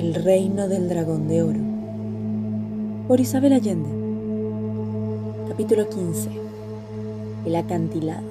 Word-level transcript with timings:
El 0.00 0.14
reino 0.14 0.66
del 0.66 0.88
dragón 0.88 1.28
de 1.28 1.42
oro. 1.42 1.60
Por 3.06 3.20
Isabel 3.20 3.52
Allende. 3.52 3.90
Capítulo 5.46 5.90
15. 5.90 6.30
El 7.44 7.54
acantilado. 7.54 8.26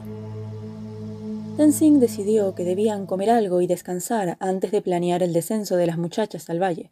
Tenzing 1.58 2.00
decidió 2.00 2.56
que 2.56 2.64
debían 2.64 3.06
comer 3.06 3.30
algo 3.30 3.62
y 3.62 3.68
descansar 3.68 4.36
antes 4.40 4.72
de 4.72 4.82
planear 4.82 5.22
el 5.22 5.32
descenso 5.32 5.76
de 5.76 5.86
las 5.86 6.00
muchachas 6.00 6.50
al 6.50 6.60
valle. 6.60 6.90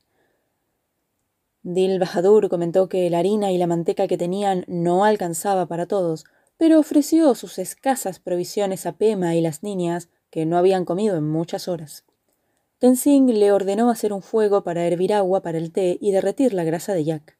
Dil 1.63 1.97
Bahadur 1.97 2.47
comentó 2.47 2.87
que 2.87 3.09
la 3.09 3.17
harina 3.17 3.51
y 3.51 3.57
la 3.57 3.65
manteca 3.65 4.07
que 4.07 4.19
tenían 4.19 4.63
no 4.67 5.05
alcanzaba 5.05 5.65
para 5.65 5.87
todos, 5.87 6.23
pero 6.57 6.79
ofreció 6.79 7.33
sus 7.33 7.57
escasas 7.57 8.19
provisiones 8.19 8.85
a 8.85 8.91
Pema 8.91 9.35
y 9.35 9.41
las 9.41 9.63
niñas, 9.63 10.09
que 10.29 10.45
no 10.45 10.55
habían 10.55 10.85
comido 10.85 11.17
en 11.17 11.27
muchas 11.27 11.67
horas. 11.67 12.03
Tenzing 12.79 13.39
le 13.39 13.51
ordenó 13.51 13.89
hacer 13.89 14.13
un 14.13 14.21
fuego 14.21 14.63
para 14.63 14.85
hervir 14.85 15.13
agua 15.13 15.41
para 15.41 15.57
el 15.57 15.71
té 15.71 15.97
y 15.99 16.11
derretir 16.11 16.53
la 16.53 16.63
grasa 16.63 16.93
de 16.93 17.03
Jack. 17.03 17.37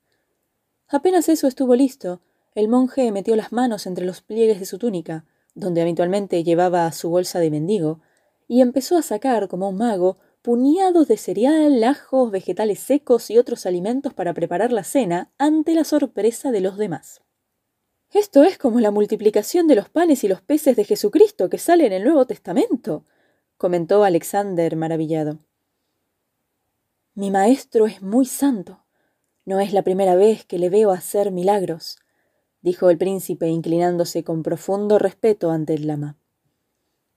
Apenas 0.88 1.30
eso 1.30 1.48
estuvo 1.48 1.76
listo, 1.76 2.22
el 2.55 2.68
monje 2.70 3.12
metió 3.12 3.36
las 3.36 3.52
manos 3.52 3.86
entre 3.86 4.05
los 4.05 4.22
pliegues 4.22 4.59
de 4.59 4.66
su 4.66 4.80
túnica, 4.80 5.26
donde 5.54 5.81
habitualmente 5.81 6.44
llevaba 6.44 6.92
su 6.92 7.09
bolsa 7.09 7.40
de 7.40 7.52
mendigo, 7.52 8.02
y 8.48 8.62
empezó 8.62 8.98
a 8.98 9.04
sacar, 9.04 9.48
como 9.48 9.70
un 9.70 9.78
mago, 9.78 10.18
puñados 10.42 11.08
de 11.08 11.18
cereal, 11.18 11.84
ajos, 11.84 12.31
vegetales 12.31 12.80
secos 12.80 13.30
y 13.30 13.38
otros 13.38 13.66
alimentos 13.66 14.14
para 14.14 14.34
preparar 14.34 14.72
la 14.72 14.84
cena 14.84 15.31
ante 15.38 15.76
la 15.76 15.84
sorpresa 15.84 16.52
de 16.52 16.62
los 16.62 16.78
demás. 16.78 17.22
Esto 18.12 18.44
es 18.44 18.58
como 18.58 18.80
la 18.80 18.90
multiplicación 18.90 19.67
de 19.67 19.76
los 19.76 19.90
panes 19.90 20.23
y 20.23 20.28
los 20.28 20.42
peces 20.42 20.76
de 20.78 20.86
Jesucristo 20.86 21.50
que 21.50 21.58
sale 21.58 21.86
en 21.86 21.94
el 21.94 22.06
Nuevo 22.06 22.25
Testamento, 22.25 23.03
comentó 23.58 24.03
Alexander 24.03 24.75
maravillado. 24.75 25.39
Mi 27.16 27.31
maestro 27.31 27.88
es 27.88 28.02
muy 28.02 28.25
santo. 28.25 28.83
No 29.45 29.59
es 29.59 29.73
la 29.73 29.81
primera 29.81 30.16
vez 30.16 30.45
que 30.45 30.59
le 30.59 30.69
veo 30.69 30.91
hacer 30.91 31.31
milagros, 31.31 31.97
dijo 32.61 32.89
el 32.89 32.97
príncipe 32.97 33.47
inclinándose 33.47 34.23
con 34.23 34.44
profundo 34.44 35.00
respeto 35.00 35.50
ante 35.50 35.73
el 35.73 35.88
lama. 35.88 36.17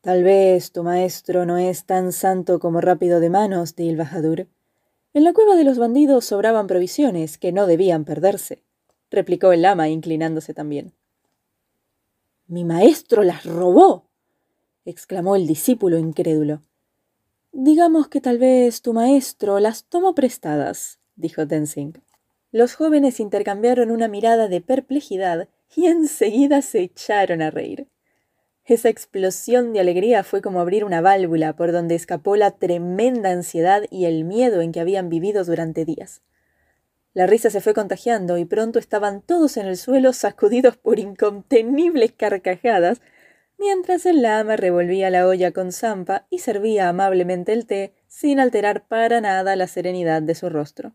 Tal 0.00 0.24
vez 0.24 0.72
tu 0.72 0.82
maestro 0.82 1.44
no 1.44 1.58
es 1.58 1.84
tan 1.84 2.12
santo 2.12 2.58
como 2.58 2.80
rápido 2.80 3.20
de 3.20 3.28
manos, 3.28 3.76
Dil 3.76 3.96
Bahadur. 3.96 4.48
En 5.12 5.24
la 5.24 5.34
cueva 5.34 5.56
de 5.56 5.64
los 5.64 5.76
bandidos 5.76 6.24
sobraban 6.24 6.66
provisiones 6.66 7.36
que 7.36 7.52
no 7.52 7.66
debían 7.66 8.04
perderse, 8.04 8.62
replicó 9.10 9.52
el 9.52 9.62
lama 9.62 9.90
inclinándose 9.90 10.54
también. 10.54 10.94
Mi 12.46 12.64
maestro 12.64 13.22
las 13.22 13.44
robó, 13.44 14.09
exclamó 14.84 15.36
el 15.36 15.46
discípulo 15.46 15.98
incrédulo. 15.98 16.62
Digamos 17.52 18.08
que 18.08 18.20
tal 18.20 18.38
vez 18.38 18.82
tu 18.82 18.92
maestro 18.92 19.58
las 19.58 19.84
tomó 19.84 20.14
prestadas, 20.14 21.00
dijo 21.16 21.46
Tenzing. 21.46 22.00
Los 22.52 22.74
jóvenes 22.74 23.20
intercambiaron 23.20 23.90
una 23.90 24.08
mirada 24.08 24.48
de 24.48 24.60
perplejidad 24.60 25.48
y 25.74 25.86
enseguida 25.86 26.62
se 26.62 26.80
echaron 26.80 27.42
a 27.42 27.50
reír. 27.50 27.88
Esa 28.64 28.88
explosión 28.88 29.72
de 29.72 29.80
alegría 29.80 30.22
fue 30.22 30.42
como 30.42 30.60
abrir 30.60 30.84
una 30.84 31.00
válvula 31.00 31.56
por 31.56 31.72
donde 31.72 31.94
escapó 31.94 32.36
la 32.36 32.52
tremenda 32.52 33.30
ansiedad 33.30 33.82
y 33.90 34.04
el 34.04 34.24
miedo 34.24 34.60
en 34.60 34.72
que 34.72 34.80
habían 34.80 35.08
vivido 35.08 35.44
durante 35.44 35.84
días. 35.84 36.22
La 37.12 37.26
risa 37.26 37.50
se 37.50 37.60
fue 37.60 37.74
contagiando 37.74 38.38
y 38.38 38.44
pronto 38.44 38.78
estaban 38.78 39.22
todos 39.22 39.56
en 39.56 39.66
el 39.66 39.76
suelo 39.76 40.12
sacudidos 40.12 40.76
por 40.76 41.00
incontenibles 41.00 42.12
carcajadas 42.12 43.00
mientras 43.60 44.06
el 44.06 44.22
lama 44.22 44.56
revolvía 44.56 45.10
la 45.10 45.28
olla 45.28 45.52
con 45.52 45.70
zampa 45.70 46.26
y 46.30 46.38
servía 46.38 46.88
amablemente 46.88 47.52
el 47.52 47.66
té 47.66 47.92
sin 48.08 48.40
alterar 48.40 48.88
para 48.88 49.20
nada 49.20 49.54
la 49.54 49.66
serenidad 49.66 50.22
de 50.22 50.34
su 50.34 50.48
rostro. 50.48 50.94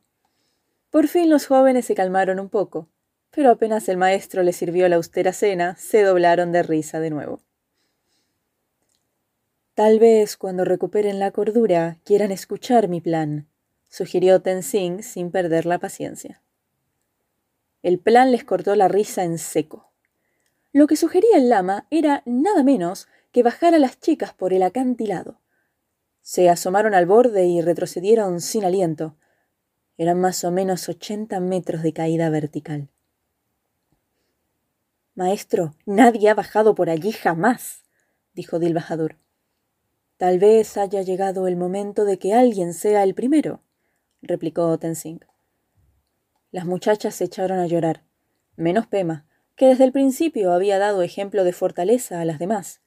Por 0.89 1.07
fin 1.07 1.29
los 1.29 1.45
jóvenes 1.45 1.85
se 1.85 1.93
calmaron 1.93 2.39
un 2.39 2.49
poco, 2.49 2.89
pero 3.29 3.51
apenas 3.51 3.87
el 3.87 3.97
maestro 3.97 4.41
les 4.41 4.55
sirvió 4.55 4.89
la 4.89 4.95
austera 4.95 5.31
cena, 5.31 5.75
se 5.77 6.01
doblaron 6.01 6.51
de 6.51 6.63
risa 6.63 6.99
de 6.99 7.11
nuevo. 7.11 7.39
Tal 9.75 9.99
vez 9.99 10.35
cuando 10.35 10.65
recuperen 10.65 11.19
la 11.19 11.29
cordura 11.29 11.99
quieran 12.03 12.31
escuchar 12.31 12.87
mi 12.87 12.99
plan, 12.99 13.47
sugirió 13.89 14.41
Tenzing 14.41 15.03
sin 15.03 15.29
perder 15.29 15.67
la 15.67 15.77
paciencia. 15.77 16.41
El 17.83 17.99
plan 17.99 18.31
les 18.31 18.43
cortó 18.43 18.75
la 18.75 18.87
risa 18.87 19.23
en 19.23 19.37
seco. 19.37 19.91
Lo 20.75 20.87
que 20.87 20.97
sugería 20.97 21.37
el 21.37 21.47
lama 21.47 21.87
era 21.89 22.21
nada 22.25 22.61
menos 22.61 23.07
que 23.31 23.43
bajar 23.43 23.73
a 23.73 23.79
las 23.79 23.97
chicas 23.97 24.33
por 24.33 24.51
el 24.51 24.61
acantilado. 24.61 25.39
Se 26.21 26.49
asomaron 26.49 26.93
al 26.93 27.05
borde 27.05 27.45
y 27.45 27.61
retrocedieron 27.61 28.41
sin 28.41 28.65
aliento. 28.65 29.15
Eran 29.97 30.19
más 30.19 30.43
o 30.43 30.51
menos 30.51 30.89
ochenta 30.89 31.39
metros 31.39 31.81
de 31.81 31.93
caída 31.93 32.29
vertical. 32.29 32.89
Maestro, 35.13 35.75
nadie 35.85 36.27
ha 36.27 36.33
bajado 36.33 36.75
por 36.75 36.89
allí 36.89 37.13
jamás, 37.13 37.85
dijo 38.33 38.59
Dil 38.59 38.73
Bajador. 38.73 39.15
Tal 40.17 40.39
vez 40.39 40.75
haya 40.75 41.03
llegado 41.03 41.47
el 41.47 41.55
momento 41.55 42.03
de 42.03 42.19
que 42.19 42.33
alguien 42.33 42.73
sea 42.73 43.03
el 43.03 43.15
primero, 43.15 43.61
replicó 44.21 44.77
Tenzing. 44.77 45.23
Las 46.51 46.65
muchachas 46.65 47.15
se 47.15 47.23
echaron 47.23 47.59
a 47.59 47.65
llorar, 47.65 48.03
menos 48.57 48.87
Pema, 48.87 49.24
que 49.55 49.67
desde 49.67 49.83
el 49.85 49.91
principio 49.91 50.51
había 50.51 50.79
dado 50.79 51.01
ejemplo 51.01 51.43
de 51.43 51.53
fortaleza 51.53 52.19
a 52.19 52.25
las 52.25 52.39
demás, 52.39 52.81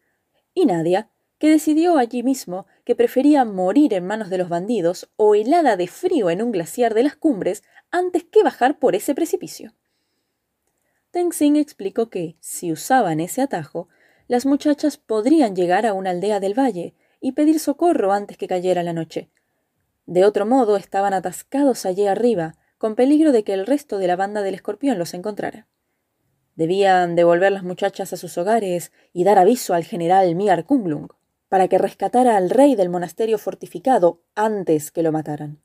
y 0.54 0.66
Nadia, 0.66 1.10
que 1.38 1.50
decidió 1.50 1.98
allí 1.98 2.22
mismo 2.22 2.66
que 2.84 2.96
prefería 2.96 3.44
morir 3.44 3.94
en 3.94 4.06
manos 4.06 4.28
de 4.28 4.38
los 4.38 4.48
bandidos 4.48 5.08
o 5.16 5.34
helada 5.34 5.76
de 5.76 5.86
frío 5.86 6.30
en 6.30 6.42
un 6.42 6.50
glaciar 6.50 6.94
de 6.94 7.04
las 7.04 7.16
cumbres 7.16 7.62
antes 7.90 8.24
que 8.24 8.42
bajar 8.42 8.78
por 8.78 8.94
ese 8.94 9.14
precipicio. 9.14 9.74
Tenzing 11.10 11.56
explicó 11.56 12.10
que, 12.10 12.36
si 12.40 12.70
usaban 12.72 13.20
ese 13.20 13.40
atajo, 13.40 13.88
las 14.26 14.44
muchachas 14.44 14.98
podrían 14.98 15.56
llegar 15.56 15.86
a 15.86 15.94
una 15.94 16.10
aldea 16.10 16.38
del 16.40 16.58
valle 16.58 16.94
y 17.20 17.32
pedir 17.32 17.60
socorro 17.60 18.12
antes 18.12 18.36
que 18.36 18.46
cayera 18.46 18.82
la 18.82 18.92
noche. 18.92 19.30
De 20.06 20.24
otro 20.24 20.44
modo, 20.44 20.76
estaban 20.76 21.14
atascados 21.14 21.86
allí 21.86 22.06
arriba, 22.06 22.56
con 22.76 22.94
peligro 22.94 23.32
de 23.32 23.42
que 23.42 23.54
el 23.54 23.66
resto 23.66 23.98
de 23.98 24.06
la 24.06 24.16
banda 24.16 24.42
del 24.42 24.54
escorpión 24.54 24.98
los 24.98 25.14
encontrara. 25.14 25.66
Debían 26.58 27.14
devolver 27.14 27.52
las 27.52 27.62
muchachas 27.62 28.12
a 28.12 28.16
sus 28.16 28.36
hogares 28.36 28.90
y 29.12 29.22
dar 29.22 29.38
aviso 29.38 29.74
al 29.74 29.84
general 29.84 30.34
Miar 30.34 30.64
Kunglung 30.64 31.06
para 31.48 31.68
que 31.68 31.78
rescatara 31.78 32.36
al 32.36 32.50
rey 32.50 32.74
del 32.74 32.88
monasterio 32.88 33.38
fortificado 33.38 34.22
antes 34.34 34.90
que 34.90 35.04
lo 35.04 35.12
mataran. 35.12 35.62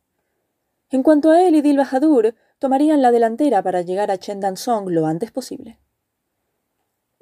En 0.92 1.02
cuanto 1.02 1.32
a 1.32 1.42
él 1.42 1.56
y 1.56 1.64
Dil 1.64 1.78
Bahadur, 1.78 2.36
tomarían 2.60 3.02
la 3.02 3.12
delantera 3.12 3.64
para 3.64 3.82
llegar 3.82 4.12
a 4.12 4.20
Song 4.56 4.88
lo 4.90 5.08
antes 5.08 5.32
posible. 5.32 5.80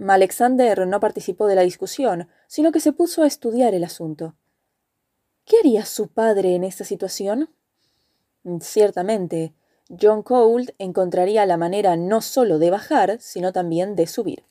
Alexander 0.05 0.85
no 0.85 0.99
participó 0.99 1.47
de 1.47 1.55
la 1.55 1.61
discusión, 1.61 2.27
sino 2.47 2.73
que 2.73 2.81
se 2.81 2.91
puso 2.91 3.23
a 3.23 3.27
estudiar 3.27 3.73
el 3.73 3.85
asunto. 3.85 4.35
¿Qué 5.45 5.55
haría 5.59 5.85
su 5.85 6.09
padre 6.09 6.55
en 6.55 6.65
esta 6.65 6.83
situación? 6.83 7.49
Ciertamente, 8.59 9.53
John 9.99 10.23
Cold 10.23 10.71
encontraría 10.77 11.45
la 11.45 11.57
manera 11.57 11.97
no 11.97 12.21
solo 12.21 12.59
de 12.59 12.69
bajar, 12.69 13.17
sino 13.19 13.51
también 13.51 13.95
de 13.95 14.07
subir. 14.07 14.45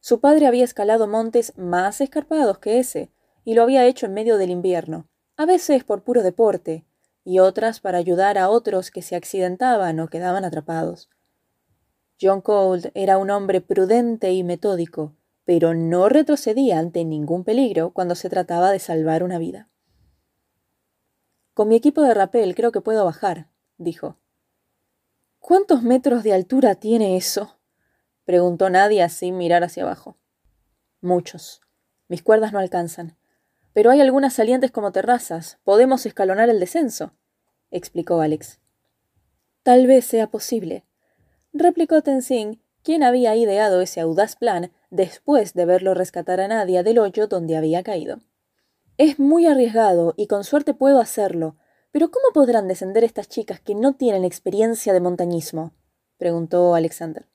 Su 0.00 0.20
padre 0.20 0.46
había 0.46 0.64
escalado 0.64 1.06
montes 1.06 1.52
más 1.56 2.00
escarpados 2.00 2.58
que 2.58 2.78
ese, 2.78 3.10
y 3.44 3.54
lo 3.54 3.62
había 3.62 3.84
hecho 3.86 4.06
en 4.06 4.14
medio 4.14 4.38
del 4.38 4.50
invierno, 4.50 5.08
a 5.36 5.44
veces 5.44 5.84
por 5.84 6.02
puro 6.02 6.22
deporte, 6.22 6.86
y 7.24 7.40
otras 7.40 7.80
para 7.80 7.98
ayudar 7.98 8.38
a 8.38 8.48
otros 8.48 8.90
que 8.90 9.02
se 9.02 9.16
accidentaban 9.16 10.00
o 10.00 10.08
quedaban 10.08 10.44
atrapados. 10.44 11.10
John 12.20 12.40
Cold 12.40 12.90
era 12.94 13.18
un 13.18 13.30
hombre 13.30 13.60
prudente 13.60 14.32
y 14.32 14.44
metódico, 14.44 15.14
pero 15.44 15.74
no 15.74 16.08
retrocedía 16.08 16.78
ante 16.78 17.04
ningún 17.04 17.44
peligro 17.44 17.90
cuando 17.90 18.14
se 18.14 18.30
trataba 18.30 18.70
de 18.70 18.78
salvar 18.78 19.22
una 19.22 19.38
vida. 19.38 19.68
Con 21.52 21.68
mi 21.68 21.76
equipo 21.76 22.02
de 22.02 22.14
rapel 22.14 22.54
creo 22.54 22.72
que 22.72 22.80
puedo 22.80 23.04
bajar, 23.04 23.48
dijo. 23.76 24.16
¿Cuántos 25.46 25.82
metros 25.82 26.22
de 26.22 26.32
altura 26.32 26.74
tiene 26.74 27.18
eso? 27.18 27.58
preguntó 28.24 28.70
Nadia 28.70 29.10
sin 29.10 29.36
mirar 29.36 29.62
hacia 29.62 29.82
abajo. 29.82 30.16
Muchos. 31.02 31.60
Mis 32.08 32.22
cuerdas 32.22 32.54
no 32.54 32.60
alcanzan. 32.60 33.18
Pero 33.74 33.90
hay 33.90 34.00
algunas 34.00 34.32
salientes 34.32 34.70
como 34.70 34.90
terrazas. 34.90 35.58
Podemos 35.62 36.06
escalonar 36.06 36.48
el 36.48 36.60
descenso, 36.60 37.12
explicó 37.70 38.22
Alex. 38.22 38.58
Tal 39.62 39.86
vez 39.86 40.06
sea 40.06 40.28
posible, 40.28 40.86
replicó 41.52 42.00
Tenzing, 42.00 42.62
quien 42.82 43.02
había 43.02 43.36
ideado 43.36 43.82
ese 43.82 44.00
audaz 44.00 44.36
plan 44.36 44.72
después 44.88 45.52
de 45.52 45.66
verlo 45.66 45.92
rescatar 45.92 46.40
a 46.40 46.48
Nadia 46.48 46.82
del 46.82 47.00
hoyo 47.00 47.26
donde 47.26 47.58
había 47.58 47.82
caído. 47.82 48.20
Es 48.96 49.18
muy 49.18 49.44
arriesgado 49.44 50.14
y 50.16 50.26
con 50.26 50.42
suerte 50.42 50.72
puedo 50.72 51.00
hacerlo, 51.00 51.58
pero 51.94 52.10
¿cómo 52.10 52.32
podrán 52.32 52.66
descender 52.66 53.04
estas 53.04 53.28
chicas 53.28 53.60
que 53.60 53.76
no 53.76 53.94
tienen 53.94 54.24
experiencia 54.24 54.92
de 54.92 54.98
montañismo? 54.98 55.74
preguntó 56.18 56.74
Alexander. 56.74 57.28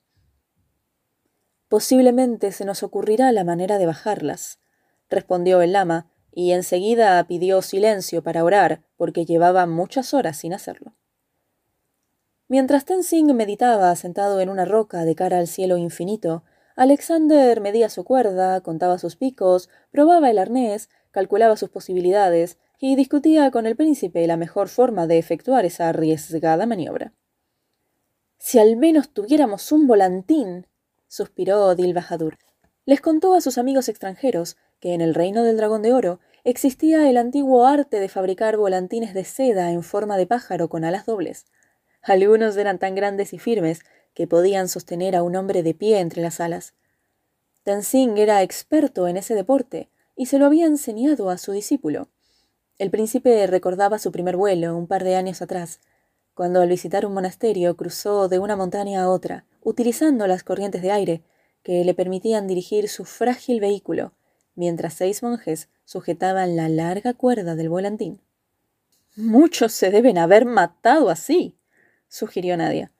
Posiblemente 1.70 2.52
se 2.52 2.66
nos 2.66 2.82
ocurrirá 2.82 3.32
la 3.32 3.42
manera 3.42 3.78
de 3.78 3.86
bajarlas, 3.86 4.60
respondió 5.08 5.62
el 5.62 5.72
lama, 5.72 6.10
y 6.30 6.52
enseguida 6.52 7.26
pidió 7.26 7.62
silencio 7.62 8.22
para 8.22 8.44
orar 8.44 8.82
porque 8.98 9.24
llevaba 9.24 9.64
muchas 9.64 10.12
horas 10.12 10.36
sin 10.36 10.52
hacerlo. 10.52 10.94
Mientras 12.46 12.84
Tenzing 12.84 13.34
meditaba 13.34 13.96
sentado 13.96 14.40
en 14.40 14.50
una 14.50 14.66
roca 14.66 15.06
de 15.06 15.14
cara 15.14 15.38
al 15.38 15.48
cielo 15.48 15.78
infinito, 15.78 16.44
Alexander 16.76 17.62
medía 17.62 17.88
su 17.88 18.04
cuerda, 18.04 18.60
contaba 18.60 18.98
sus 18.98 19.16
picos, 19.16 19.70
probaba 19.90 20.28
el 20.28 20.36
arnés, 20.36 20.90
calculaba 21.12 21.56
sus 21.56 21.70
posibilidades 21.70 22.58
y 22.82 22.96
discutía 22.96 23.50
con 23.50 23.66
el 23.66 23.76
príncipe 23.76 24.26
la 24.26 24.38
mejor 24.38 24.68
forma 24.68 25.06
de 25.06 25.18
efectuar 25.18 25.66
esa 25.66 25.90
arriesgada 25.90 26.64
maniobra. 26.64 27.12
Si 28.38 28.58
al 28.58 28.76
menos 28.76 29.10
tuviéramos 29.10 29.70
un 29.70 29.86
volantín, 29.86 30.66
suspiró 31.06 31.74
Dil 31.74 31.92
Bahadur. 31.92 32.38
Les 32.86 33.02
contó 33.02 33.34
a 33.34 33.42
sus 33.42 33.58
amigos 33.58 33.90
extranjeros 33.90 34.56
que 34.80 34.94
en 34.94 35.02
el 35.02 35.14
reino 35.14 35.44
del 35.44 35.58
dragón 35.58 35.82
de 35.82 35.92
oro 35.92 36.20
existía 36.42 37.10
el 37.10 37.18
antiguo 37.18 37.66
arte 37.66 38.00
de 38.00 38.08
fabricar 38.08 38.56
volantines 38.56 39.12
de 39.12 39.24
seda 39.24 39.72
en 39.72 39.82
forma 39.82 40.16
de 40.16 40.26
pájaro 40.26 40.70
con 40.70 40.84
alas 40.86 41.04
dobles. 41.04 41.44
Algunos 42.00 42.56
eran 42.56 42.78
tan 42.78 42.94
grandes 42.94 43.34
y 43.34 43.38
firmes 43.38 43.82
que 44.14 44.26
podían 44.26 44.68
sostener 44.68 45.16
a 45.16 45.22
un 45.22 45.36
hombre 45.36 45.62
de 45.62 45.74
pie 45.74 46.00
entre 46.00 46.22
las 46.22 46.40
alas. 46.40 46.72
Tenzing 47.62 48.16
era 48.16 48.42
experto 48.42 49.06
en 49.06 49.18
ese 49.18 49.34
deporte 49.34 49.90
y 50.16 50.26
se 50.26 50.38
lo 50.38 50.46
había 50.46 50.64
enseñado 50.64 51.28
a 51.28 51.36
su 51.36 51.52
discípulo. 51.52 52.08
El 52.80 52.90
príncipe 52.90 53.46
recordaba 53.46 53.98
su 53.98 54.10
primer 54.10 54.38
vuelo 54.38 54.74
un 54.74 54.86
par 54.86 55.04
de 55.04 55.14
años 55.14 55.42
atrás, 55.42 55.80
cuando 56.32 56.62
al 56.62 56.68
visitar 56.70 57.04
un 57.04 57.12
monasterio 57.12 57.76
cruzó 57.76 58.26
de 58.26 58.38
una 58.38 58.56
montaña 58.56 59.02
a 59.02 59.10
otra, 59.10 59.44
utilizando 59.60 60.26
las 60.26 60.44
corrientes 60.44 60.80
de 60.80 60.90
aire 60.90 61.22
que 61.62 61.84
le 61.84 61.92
permitían 61.92 62.46
dirigir 62.46 62.88
su 62.88 63.04
frágil 63.04 63.60
vehículo, 63.60 64.14
mientras 64.54 64.94
seis 64.94 65.22
monjes 65.22 65.68
sujetaban 65.84 66.56
la 66.56 66.70
larga 66.70 67.12
cuerda 67.12 67.54
del 67.54 67.68
volantín. 67.68 68.22
Muchos 69.14 69.72
se 69.72 69.90
deben 69.90 70.16
haber 70.16 70.46
matado 70.46 71.10
así, 71.10 71.58
sugirió 72.08 72.56
Nadia. 72.56 72.92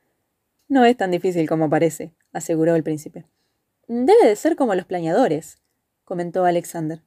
No 0.69 0.85
es 0.85 0.95
tan 0.95 1.11
difícil 1.11 1.49
como 1.49 1.71
parece, 1.71 2.13
aseguró 2.35 2.75
el 2.75 2.83
príncipe. 2.83 3.25
Debe 3.89 4.27
de 4.27 4.37
ser 4.37 4.57
como 4.57 4.75
los 4.75 4.85
planeadores, 4.85 5.57
comentó 6.05 6.45
Alexander. 6.45 7.01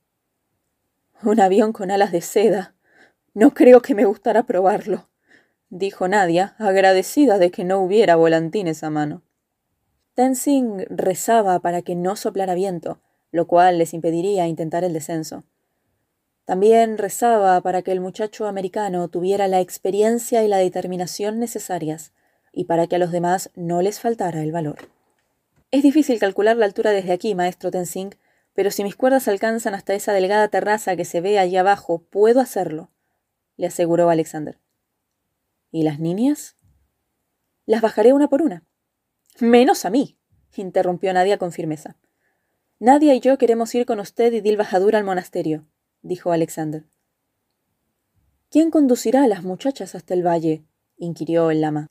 Un 1.26 1.40
avión 1.40 1.72
con 1.72 1.90
alas 1.90 2.12
de 2.12 2.20
seda. 2.20 2.76
No 3.34 3.54
creo 3.54 3.82
que 3.82 3.96
me 3.96 4.04
gustara 4.04 4.44
probarlo, 4.44 5.08
dijo 5.70 6.10
Nadia, 6.10 6.56
agradecida 6.60 7.38
de 7.38 7.50
que 7.50 7.64
no 7.64 7.80
hubiera 7.80 8.18
volantines 8.18 8.84
a 8.84 8.90
mano. 8.90 9.24
Tenzing 10.16 10.86
rezaba 10.90 11.60
para 11.60 11.82
que 11.82 11.96
no 11.96 12.18
soplara 12.18 12.56
viento, 12.56 13.00
lo 13.32 13.48
cual 13.48 13.78
les 13.78 13.94
impediría 13.94 14.48
intentar 14.48 14.84
el 14.84 14.92
descenso. 14.92 15.46
También 16.44 16.98
rezaba 16.98 17.62
para 17.62 17.84
que 17.84 17.94
el 17.94 18.02
muchacho 18.02 18.46
americano 18.46 19.08
tuviera 19.08 19.48
la 19.48 19.62
experiencia 19.62 20.44
y 20.44 20.50
la 20.50 20.58
determinación 20.58 21.40
necesarias, 21.40 22.12
y 22.52 22.66
para 22.66 22.88
que 22.88 22.98
a 22.98 23.00
los 23.00 23.14
demás 23.14 23.50
no 23.56 23.82
les 23.82 24.02
faltara 24.02 24.44
el 24.44 24.52
valor. 24.52 24.90
Es 25.72 25.84
difícil 25.84 26.20
calcular 26.20 26.58
la 26.58 26.66
altura 26.66 26.92
desde 26.92 27.14
aquí, 27.14 27.34
maestro 27.34 27.72
Tenzing, 27.72 28.14
pero 28.54 28.72
si 28.72 28.84
mis 28.84 28.96
cuerdas 28.96 29.28
alcanzan 29.28 29.76
hasta 29.76 29.94
esa 29.94 30.14
delgada 30.14 30.48
terraza 30.48 30.96
que 30.96 31.06
se 31.06 31.22
ve 31.22 31.40
allí 31.40 31.58
abajo, 31.58 32.04
puedo 32.10 32.40
hacerlo, 32.40 32.92
le 33.58 33.68
aseguró 33.68 34.10
Alexander. 34.10 34.60
¿Y 35.72 35.84
las 35.84 36.00
niñas? 36.00 36.56
Las 37.66 37.82
bajaré 37.82 38.14
una 38.14 38.30
por 38.30 38.42
una. 38.42 38.64
Menos 39.40 39.86
a 39.86 39.90
mí, 39.90 40.18
interrumpió 40.56 41.12
Nadia 41.14 41.38
con 41.38 41.52
firmeza. 41.52 41.98
Nadia 42.80 43.16
y 43.16 43.20
yo 43.20 43.38
queremos 43.38 43.74
ir 43.74 43.86
con 43.86 44.00
usted 44.00 44.34
y 44.34 44.42
Dil 44.42 44.58
Bajadur 44.58 44.96
al 44.96 45.04
monasterio, 45.04 45.68
dijo 46.02 46.32
Alexander. 46.32 46.86
¿Quién 48.50 48.70
conducirá 48.70 49.24
a 49.24 49.28
las 49.28 49.44
muchachas 49.44 49.96
hasta 49.96 50.14
el 50.14 50.26
valle? 50.26 50.64
inquirió 50.98 51.50
el 51.50 51.62
lama. 51.62 51.88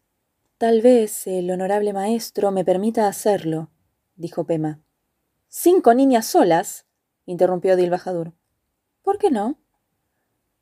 Tal 0.58 0.80
vez 0.80 1.26
el 1.26 1.50
honorable 1.50 1.92
maestro 1.92 2.52
me 2.52 2.64
permita 2.64 3.08
hacerlo, 3.08 3.70
dijo 4.14 4.44
Pema. 4.44 4.80
¿Cinco 5.54 5.92
niñas 5.92 6.24
solas? 6.24 6.86
interrumpió 7.26 7.76
Dil 7.76 7.90
Bajadur. 7.90 8.32
¿Por 9.02 9.18
qué 9.18 9.30
no? 9.30 9.58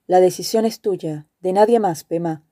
La 0.09 0.19
decisión 0.19 0.65
es 0.65 0.81
tuya, 0.81 1.29
de 1.39 1.53
nadie 1.53 1.79
más, 1.79 2.03
Pema, 2.03 2.43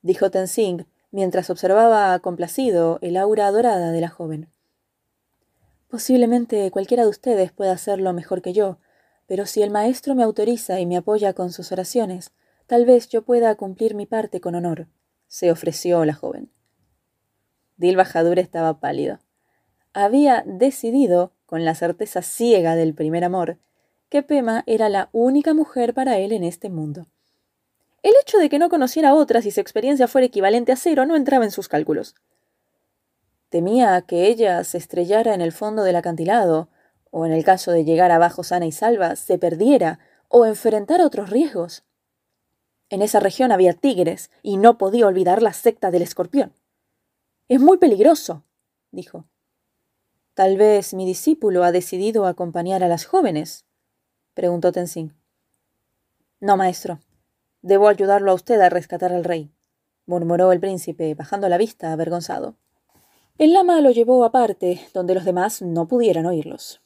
dijo 0.00 0.30
Tenzing 0.30 0.86
mientras 1.10 1.50
observaba 1.50 2.18
complacido 2.20 2.98
el 3.02 3.18
aura 3.18 3.50
dorada 3.50 3.92
de 3.92 4.00
la 4.00 4.08
joven. 4.08 4.48
Posiblemente 5.90 6.70
cualquiera 6.70 7.02
de 7.02 7.10
ustedes 7.10 7.52
pueda 7.52 7.72
hacerlo 7.72 8.14
mejor 8.14 8.40
que 8.40 8.54
yo, 8.54 8.78
pero 9.26 9.44
si 9.44 9.60
el 9.60 9.70
maestro 9.70 10.14
me 10.14 10.22
autoriza 10.22 10.80
y 10.80 10.86
me 10.86 10.96
apoya 10.96 11.34
con 11.34 11.52
sus 11.52 11.72
oraciones, 11.72 12.32
tal 12.66 12.86
vez 12.86 13.10
yo 13.10 13.20
pueda 13.20 13.54
cumplir 13.56 13.94
mi 13.94 14.06
parte 14.06 14.40
con 14.40 14.54
honor, 14.54 14.88
se 15.28 15.52
ofreció 15.52 16.06
la 16.06 16.14
joven. 16.14 16.50
Dil 17.76 17.96
Bajadur 17.96 18.38
estaba 18.38 18.80
pálido. 18.80 19.18
Había 19.92 20.42
decidido, 20.46 21.34
con 21.52 21.66
la 21.66 21.74
certeza 21.74 22.22
ciega 22.22 22.76
del 22.76 22.94
primer 22.94 23.24
amor, 23.24 23.58
que 24.08 24.22
Pema 24.22 24.64
era 24.66 24.88
la 24.88 25.10
única 25.12 25.52
mujer 25.52 25.92
para 25.92 26.16
él 26.16 26.32
en 26.32 26.44
este 26.44 26.70
mundo. 26.70 27.08
El 28.02 28.14
hecho 28.22 28.38
de 28.38 28.48
que 28.48 28.58
no 28.58 28.70
conociera 28.70 29.12
otras 29.12 29.44
y 29.44 29.50
su 29.50 29.60
experiencia 29.60 30.08
fuera 30.08 30.26
equivalente 30.26 30.72
a 30.72 30.76
cero 30.76 31.04
no 31.04 31.14
entraba 31.14 31.44
en 31.44 31.50
sus 31.50 31.68
cálculos. 31.68 32.14
Temía 33.50 34.00
que 34.00 34.28
ella 34.28 34.64
se 34.64 34.78
estrellara 34.78 35.34
en 35.34 35.42
el 35.42 35.52
fondo 35.52 35.82
del 35.82 35.96
acantilado, 35.96 36.70
o 37.10 37.26
en 37.26 37.32
el 37.32 37.44
caso 37.44 37.70
de 37.70 37.84
llegar 37.84 38.12
abajo 38.12 38.44
sana 38.44 38.64
y 38.64 38.72
salva, 38.72 39.14
se 39.14 39.36
perdiera 39.36 39.98
o 40.28 40.46
enfrentara 40.46 41.04
otros 41.04 41.28
riesgos. 41.28 41.84
En 42.88 43.02
esa 43.02 43.20
región 43.20 43.52
había 43.52 43.74
tigres, 43.74 44.30
y 44.42 44.56
no 44.56 44.78
podía 44.78 45.06
olvidar 45.06 45.42
la 45.42 45.52
secta 45.52 45.90
del 45.90 46.00
escorpión. 46.00 46.54
Es 47.48 47.60
muy 47.60 47.76
peligroso, 47.76 48.42
dijo. 48.90 49.26
Tal 50.34 50.56
vez 50.56 50.94
mi 50.94 51.06
discípulo 51.06 51.64
ha 51.64 51.72
decidido 51.72 52.26
acompañar 52.26 52.82
a 52.82 52.88
las 52.88 53.04
jóvenes, 53.04 53.64
preguntó 54.34 54.72
Tenzin. 54.72 55.14
No, 56.40 56.56
maestro, 56.56 57.00
Debo 57.62 57.86
ayudarlo 57.86 58.32
a 58.32 58.34
usted 58.34 58.60
a 58.60 58.68
rescatar 58.68 59.12
al 59.12 59.22
rey, 59.22 59.52
murmuró 60.04 60.50
el 60.50 60.58
príncipe, 60.58 61.14
bajando 61.14 61.48
la 61.48 61.58
vista, 61.58 61.92
avergonzado. 61.92 62.56
El 63.38 63.52
lama 63.52 63.80
lo 63.80 63.92
llevó 63.92 64.24
aparte, 64.24 64.80
donde 64.92 65.14
los 65.14 65.24
demás 65.24 65.62
no 65.62 65.86
pudieran 65.86 66.26
oírlos. 66.26 66.82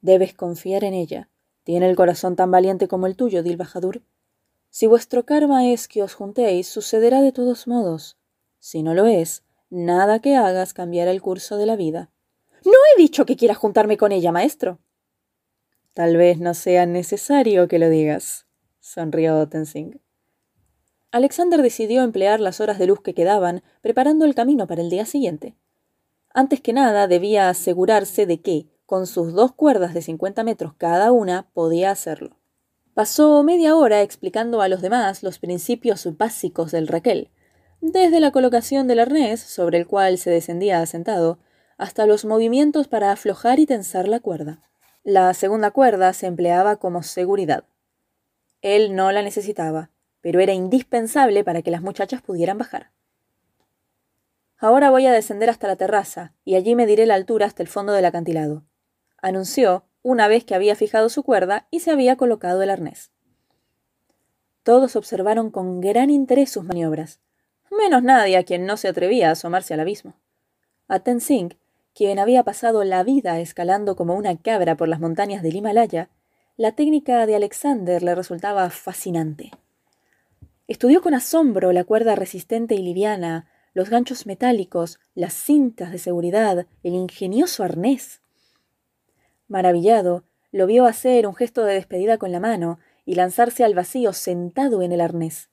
Debes 0.00 0.34
confiar 0.34 0.82
en 0.82 0.94
ella. 0.94 1.28
Tiene 1.62 1.88
el 1.88 1.94
corazón 1.94 2.34
tan 2.34 2.50
valiente 2.50 2.88
como 2.88 3.06
el 3.06 3.14
tuyo, 3.14 3.44
Dil 3.44 3.56
Bajadur. 3.56 4.02
Si 4.70 4.88
vuestro 4.88 5.24
karma 5.24 5.68
es 5.68 5.86
que 5.86 6.02
os 6.02 6.14
juntéis, 6.14 6.66
sucederá 6.66 7.22
de 7.22 7.30
todos 7.30 7.68
modos. 7.68 8.18
Si 8.58 8.82
no 8.82 8.92
lo 8.94 9.06
es, 9.06 9.44
nada 9.68 10.18
que 10.18 10.34
hagas 10.34 10.74
cambiará 10.74 11.12
el 11.12 11.22
curso 11.22 11.58
de 11.58 11.66
la 11.66 11.76
vida. 11.76 12.10
No 12.64 12.72
he 12.72 13.00
dicho 13.00 13.26
que 13.26 13.36
quiera 13.36 13.54
juntarme 13.54 13.96
con 13.96 14.12
ella, 14.12 14.32
maestro. 14.32 14.78
Tal 15.94 16.16
vez 16.16 16.38
no 16.38 16.54
sea 16.54 16.86
necesario 16.86 17.68
que 17.68 17.78
lo 17.78 17.88
digas 17.88 18.46
sonrió 18.80 19.46
Tenzing. 19.48 20.00
Alexander 21.12 21.62
decidió 21.62 22.02
emplear 22.02 22.40
las 22.40 22.60
horas 22.60 22.78
de 22.78 22.86
luz 22.86 23.00
que 23.02 23.14
quedaban 23.14 23.62
preparando 23.82 24.24
el 24.24 24.34
camino 24.34 24.66
para 24.66 24.80
el 24.80 24.90
día 24.90 25.06
siguiente. 25.06 25.54
Antes 26.32 26.60
que 26.60 26.72
nada 26.72 27.06
debía 27.06 27.48
asegurarse 27.48 28.26
de 28.26 28.40
que, 28.40 28.66
con 28.86 29.06
sus 29.06 29.32
dos 29.32 29.52
cuerdas 29.52 29.94
de 29.94 30.02
cincuenta 30.02 30.44
metros 30.44 30.74
cada 30.76 31.12
una, 31.12 31.50
podía 31.52 31.90
hacerlo. 31.90 32.36
Pasó 32.94 33.42
media 33.42 33.76
hora 33.76 34.02
explicando 34.02 34.62
a 34.62 34.68
los 34.68 34.82
demás 34.82 35.22
los 35.22 35.38
principios 35.38 36.08
básicos 36.16 36.72
del 36.72 36.88
Raquel, 36.88 37.30
desde 37.80 38.20
la 38.20 38.30
colocación 38.30 38.86
del 38.88 39.00
arnés, 39.00 39.40
sobre 39.40 39.78
el 39.78 39.86
cual 39.86 40.18
se 40.18 40.30
descendía 40.30 40.80
asentado, 40.80 41.38
hasta 41.80 42.04
los 42.04 42.26
movimientos 42.26 42.88
para 42.88 43.10
aflojar 43.10 43.58
y 43.58 43.64
tensar 43.64 44.06
la 44.06 44.20
cuerda. 44.20 44.60
La 45.02 45.32
segunda 45.32 45.70
cuerda 45.70 46.12
se 46.12 46.26
empleaba 46.26 46.76
como 46.76 47.02
seguridad. 47.02 47.64
Él 48.60 48.94
no 48.94 49.10
la 49.12 49.22
necesitaba, 49.22 49.90
pero 50.20 50.40
era 50.40 50.52
indispensable 50.52 51.42
para 51.42 51.62
que 51.62 51.70
las 51.70 51.80
muchachas 51.80 52.20
pudieran 52.20 52.58
bajar. 52.58 52.90
Ahora 54.58 54.90
voy 54.90 55.06
a 55.06 55.12
descender 55.12 55.48
hasta 55.48 55.68
la 55.68 55.76
terraza, 55.76 56.34
y 56.44 56.56
allí 56.56 56.74
mediré 56.74 57.06
la 57.06 57.14
altura 57.14 57.46
hasta 57.46 57.62
el 57.62 57.68
fondo 57.68 57.94
del 57.94 58.04
acantilado, 58.04 58.62
anunció 59.22 59.86
una 60.02 60.28
vez 60.28 60.44
que 60.44 60.54
había 60.54 60.76
fijado 60.76 61.08
su 61.08 61.22
cuerda 61.22 61.66
y 61.70 61.80
se 61.80 61.90
había 61.90 62.16
colocado 62.16 62.62
el 62.62 62.68
arnés. 62.68 63.10
Todos 64.64 64.96
observaron 64.96 65.50
con 65.50 65.80
gran 65.80 66.10
interés 66.10 66.50
sus 66.50 66.62
maniobras, 66.64 67.20
menos 67.70 68.02
nadie 68.02 68.36
a 68.36 68.44
quien 68.44 68.66
no 68.66 68.76
se 68.76 68.88
atrevía 68.88 69.30
a 69.30 69.32
asomarse 69.32 69.72
al 69.72 69.80
abismo. 69.80 70.20
A 70.88 70.98
Tenzing, 70.98 71.56
quien 72.00 72.18
había 72.18 72.44
pasado 72.44 72.82
la 72.82 73.02
vida 73.04 73.40
escalando 73.40 73.94
como 73.94 74.14
una 74.14 74.34
cabra 74.34 74.74
por 74.74 74.88
las 74.88 75.00
montañas 75.00 75.42
del 75.42 75.56
Himalaya, 75.56 76.08
la 76.56 76.72
técnica 76.72 77.26
de 77.26 77.36
Alexander 77.36 78.02
le 78.02 78.14
resultaba 78.14 78.70
fascinante. 78.70 79.50
Estudió 80.66 81.02
con 81.02 81.12
asombro 81.12 81.72
la 81.72 81.84
cuerda 81.84 82.14
resistente 82.14 82.74
y 82.74 82.78
liviana, 82.78 83.50
los 83.74 83.90
ganchos 83.90 84.24
metálicos, 84.24 84.98
las 85.14 85.34
cintas 85.34 85.92
de 85.92 85.98
seguridad, 85.98 86.66
el 86.82 86.94
ingenioso 86.94 87.64
arnés. 87.64 88.22
Maravillado, 89.46 90.24
lo 90.52 90.64
vio 90.64 90.86
hacer 90.86 91.26
un 91.26 91.34
gesto 91.34 91.64
de 91.64 91.74
despedida 91.74 92.16
con 92.16 92.32
la 92.32 92.40
mano 92.40 92.78
y 93.04 93.16
lanzarse 93.16 93.62
al 93.62 93.74
vacío 93.74 94.14
sentado 94.14 94.80
en 94.80 94.92
el 94.92 95.02
arnés. 95.02 95.49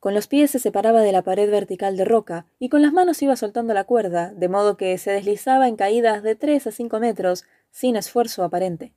Con 0.00 0.14
los 0.14 0.28
pies 0.28 0.50
se 0.50 0.58
separaba 0.58 1.02
de 1.02 1.12
la 1.12 1.20
pared 1.20 1.50
vertical 1.50 1.98
de 1.98 2.06
roca 2.06 2.46
y 2.58 2.70
con 2.70 2.80
las 2.80 2.94
manos 2.94 3.20
iba 3.20 3.36
soltando 3.36 3.74
la 3.74 3.84
cuerda, 3.84 4.32
de 4.32 4.48
modo 4.48 4.78
que 4.78 4.96
se 4.96 5.10
deslizaba 5.10 5.68
en 5.68 5.76
caídas 5.76 6.22
de 6.22 6.34
tres 6.34 6.66
a 6.66 6.72
cinco 6.72 7.00
metros 7.00 7.44
sin 7.70 7.96
esfuerzo 7.96 8.42
aparente. 8.42 8.94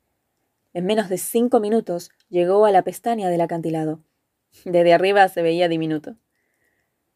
En 0.74 0.86
menos 0.86 1.10
de 1.10 1.17
cinco 1.17 1.60
minutos 1.60 2.10
llegó 2.29 2.65
a 2.65 2.72
la 2.72 2.83
pestaña 2.83 3.29
del 3.29 3.41
acantilado. 3.41 4.00
Desde 4.63 4.93
arriba 4.93 5.27
se 5.27 5.41
veía 5.41 5.67
diminuto. 5.67 6.15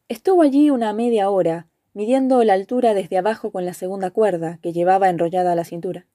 Estuvo 0.08 0.42
allí 0.42 0.68
una 0.68 0.92
media 0.92 1.30
hora, 1.30 1.66
midiendo 1.94 2.44
la 2.44 2.52
altura 2.52 2.92
desde 2.92 3.16
abajo 3.16 3.50
con 3.50 3.64
la 3.64 3.72
segunda 3.72 4.10
cuerda 4.10 4.58
que 4.62 4.74
llevaba 4.74 5.08
enrollada 5.08 5.52
a 5.52 5.56
la 5.56 5.64
cintura. 5.64 6.06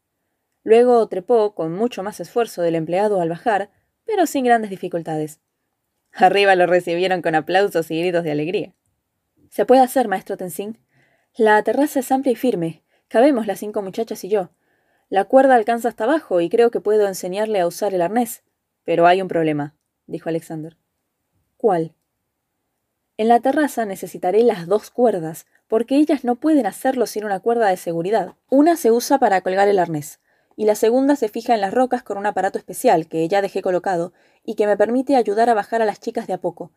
Luego 0.63 1.07
trepó 1.07 1.55
con 1.55 1.73
mucho 1.73 2.03
más 2.03 2.19
esfuerzo 2.19 2.61
del 2.61 2.75
empleado 2.75 3.19
al 3.19 3.29
bajar, 3.29 3.71
pero 4.05 4.27
sin 4.27 4.45
grandes 4.45 4.69
dificultades. 4.69 5.39
Arriba 6.13 6.55
lo 6.55 6.67
recibieron 6.67 7.21
con 7.21 7.35
aplausos 7.35 7.89
y 7.89 7.99
gritos 7.99 8.23
de 8.23 8.31
alegría. 8.31 8.73
Se 9.49 9.65
puede 9.65 9.81
hacer, 9.81 10.07
maestro 10.07 10.37
Tenzin. 10.37 10.77
La 11.35 11.61
terraza 11.63 11.99
es 11.99 12.11
amplia 12.11 12.33
y 12.33 12.35
firme. 12.35 12.83
Cabemos 13.07 13.47
las 13.47 13.59
cinco 13.59 13.81
muchachas 13.81 14.23
y 14.23 14.29
yo. 14.29 14.51
La 15.09 15.25
cuerda 15.25 15.55
alcanza 15.55 15.89
hasta 15.89 16.03
abajo 16.03 16.41
y 16.41 16.49
creo 16.49 16.71
que 16.71 16.79
puedo 16.79 17.07
enseñarle 17.07 17.59
a 17.59 17.67
usar 17.67 17.93
el 17.93 18.01
arnés. 18.01 18.43
Pero 18.83 19.07
hay 19.07 19.21
un 19.21 19.27
problema, 19.27 19.75
dijo 20.05 20.29
Alexander. 20.29 20.77
¿Cuál? 21.57 21.93
En 23.17 23.27
la 23.27 23.39
terraza 23.39 23.85
necesitaré 23.85 24.43
las 24.43 24.67
dos 24.67 24.89
cuerdas, 24.89 25.45
porque 25.67 25.95
ellas 25.95 26.23
no 26.23 26.35
pueden 26.35 26.65
hacerlo 26.65 27.05
sin 27.05 27.25
una 27.25 27.39
cuerda 27.39 27.69
de 27.69 27.77
seguridad. 27.77 28.35
Una 28.49 28.75
se 28.75 28.91
usa 28.91 29.19
para 29.19 29.41
colgar 29.41 29.67
el 29.67 29.79
arnés, 29.79 30.19
y 30.55 30.65
la 30.65 30.75
segunda 30.75 31.15
se 31.15 31.29
fija 31.29 31.53
en 31.55 31.61
las 31.61 31.73
rocas 31.73 32.03
con 32.03 32.17
un 32.17 32.25
aparato 32.25 32.57
especial 32.57 33.07
que 33.07 33.27
ya 33.27 33.41
dejé 33.41 33.61
colocado 33.61 34.13
y 34.43 34.55
que 34.55 34.67
me 34.67 34.77
permite 34.77 35.15
ayudar 35.15 35.49
a 35.49 35.53
bajar 35.53 35.81
a 35.81 35.85
las 35.85 35.99
chicas 35.99 36.27
de 36.27 36.33
a 36.33 36.41
poco. 36.41 36.71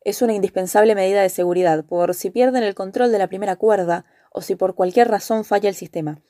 Es 0.00 0.22
una 0.22 0.34
indispensable 0.34 0.94
medida 0.94 1.22
de 1.22 1.28
seguridad, 1.28 1.84
por 1.84 2.14
si 2.14 2.30
pierden 2.30 2.64
el 2.64 2.74
control 2.74 3.12
de 3.12 3.18
la 3.18 3.28
primera 3.28 3.56
cuerda 3.56 4.04
o 4.32 4.40
si 4.40 4.56
por 4.56 4.74
cualquier 4.74 5.08
razón 5.08 5.44
falla 5.44 5.68
el 5.68 5.74
sistema. 5.74 6.20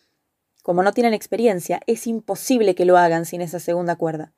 Como 0.62 0.82
no 0.82 0.92
tienen 0.92 1.14
experiencia, 1.14 1.80
es 1.86 2.06
imposible 2.06 2.74
que 2.74 2.84
lo 2.84 2.98
hagan 2.98 3.24
sin 3.24 3.40
esa 3.40 3.60
segunda 3.60 3.96
cuerda. 3.96 4.32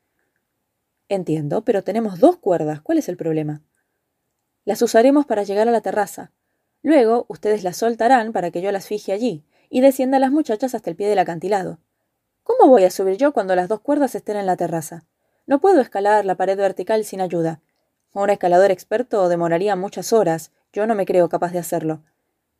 Entiendo, 1.08 1.64
pero 1.64 1.84
tenemos 1.84 2.18
dos 2.18 2.36
cuerdas. 2.36 2.80
¿Cuál 2.80 2.98
es 2.98 3.08
el 3.08 3.16
problema? 3.16 3.62
Las 4.64 4.80
usaremos 4.80 5.26
para 5.26 5.42
llegar 5.42 5.68
a 5.68 5.72
la 5.72 5.82
terraza. 5.82 6.32
Luego, 6.82 7.26
ustedes 7.28 7.62
las 7.62 7.76
soltarán 7.76 8.32
para 8.32 8.50
que 8.50 8.62
yo 8.62 8.72
las 8.72 8.86
fije 8.86 9.12
allí 9.12 9.44
y 9.68 9.80
descienda 9.80 10.16
a 10.16 10.20
las 10.20 10.30
muchachas 10.30 10.74
hasta 10.74 10.88
el 10.88 10.96
pie 10.96 11.08
del 11.08 11.18
acantilado. 11.18 11.78
¿Cómo 12.44 12.68
voy 12.68 12.84
a 12.84 12.90
subir 12.90 13.16
yo 13.16 13.32
cuando 13.32 13.56
las 13.56 13.68
dos 13.68 13.80
cuerdas 13.80 14.14
estén 14.14 14.36
en 14.36 14.44
la 14.44 14.56
terraza? 14.56 15.06
No 15.46 15.62
puedo 15.62 15.80
escalar 15.80 16.26
la 16.26 16.36
pared 16.36 16.58
vertical 16.58 17.04
sin 17.06 17.22
ayuda. 17.22 17.62
Un 18.12 18.28
escalador 18.28 18.70
experto 18.70 19.30
demoraría 19.30 19.76
muchas 19.76 20.12
horas. 20.12 20.52
Yo 20.70 20.86
no 20.86 20.94
me 20.94 21.06
creo 21.06 21.30
capaz 21.30 21.52
de 21.52 21.58
hacerlo. 21.58 22.04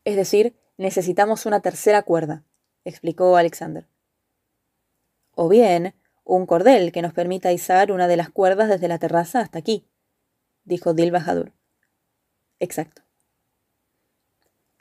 Es 0.04 0.16
decir, 0.16 0.56
necesitamos 0.78 1.44
una 1.44 1.60
tercera 1.60 2.02
cuerda, 2.02 2.44
explicó 2.84 3.36
Alexander. 3.36 3.86
O 5.32 5.50
bien, 5.50 5.94
un 6.24 6.46
cordel 6.46 6.90
que 6.90 7.02
nos 7.02 7.12
permita 7.12 7.52
izar 7.52 7.92
una 7.92 8.08
de 8.08 8.16
las 8.16 8.30
cuerdas 8.30 8.70
desde 8.70 8.88
la 8.88 8.98
terraza 8.98 9.40
hasta 9.40 9.58
aquí, 9.58 9.86
dijo 10.64 10.94
Dil 10.94 11.10
Bajadur. 11.10 11.52
Exacto. 12.58 13.02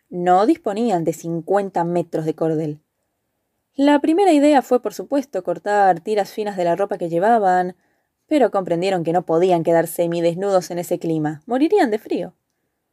No 0.09 0.45
disponían 0.45 1.03
de 1.03 1.11
cincuenta 1.11 1.83
metros 1.83 2.23
de 2.23 2.35
cordel. 2.35 2.82
La 3.75 3.99
primera 3.99 4.31
idea 4.31 4.61
fue, 4.61 4.83
por 4.83 4.93
supuesto, 4.93 5.43
cortar 5.43 5.99
tiras 5.99 6.31
finas 6.31 6.57
de 6.57 6.63
la 6.63 6.75
ropa 6.75 6.99
que 6.99 7.09
llevaban, 7.09 7.75
pero 8.27 8.51
comprendieron 8.51 9.03
que 9.03 9.13
no 9.13 9.25
podían 9.25 9.63
quedar 9.63 9.87
semidesnudos 9.87 10.69
en 10.69 10.77
ese 10.77 10.99
clima, 10.99 11.41
morirían 11.47 11.89
de 11.89 11.97
frío. 11.97 12.35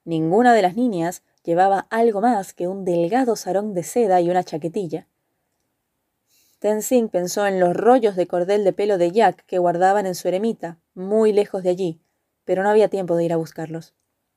Ninguna 0.05 0.55
de 0.55 0.63
las 0.63 0.77
niñas 0.77 1.23
llevaba 1.45 1.87
algo 1.91 2.23
más 2.23 2.55
que 2.55 2.67
un 2.67 2.87
delgado 2.87 3.37
sarón 3.37 3.75
de 3.75 3.83
seda 3.83 4.23
y 4.23 4.31
una 4.31 4.43
chaquetilla. 4.43 5.07
Tenzing 6.61 7.11
pensó 7.11 7.47
en 7.47 7.61
los 7.61 7.77
rollos 7.77 8.17
de 8.17 8.27
cordel 8.27 8.65
de 8.65 8.73
pelo 8.73 8.97
de 8.97 9.11
Jack 9.11 9.45
que 9.45 9.59
guardaban 9.59 10.07
en 10.07 10.15
su 10.15 10.29
eremita, 10.29 10.79
muy 10.95 11.35
lejos 11.35 11.63
de 11.63 11.69
allí, 11.69 12.01
pero 12.47 12.63
no 12.63 12.71
había 12.71 12.89
tiempo 12.89 13.17
de 13.17 13.25
ir 13.27 13.35
a 13.35 13.37
buscarlos. 13.37 13.93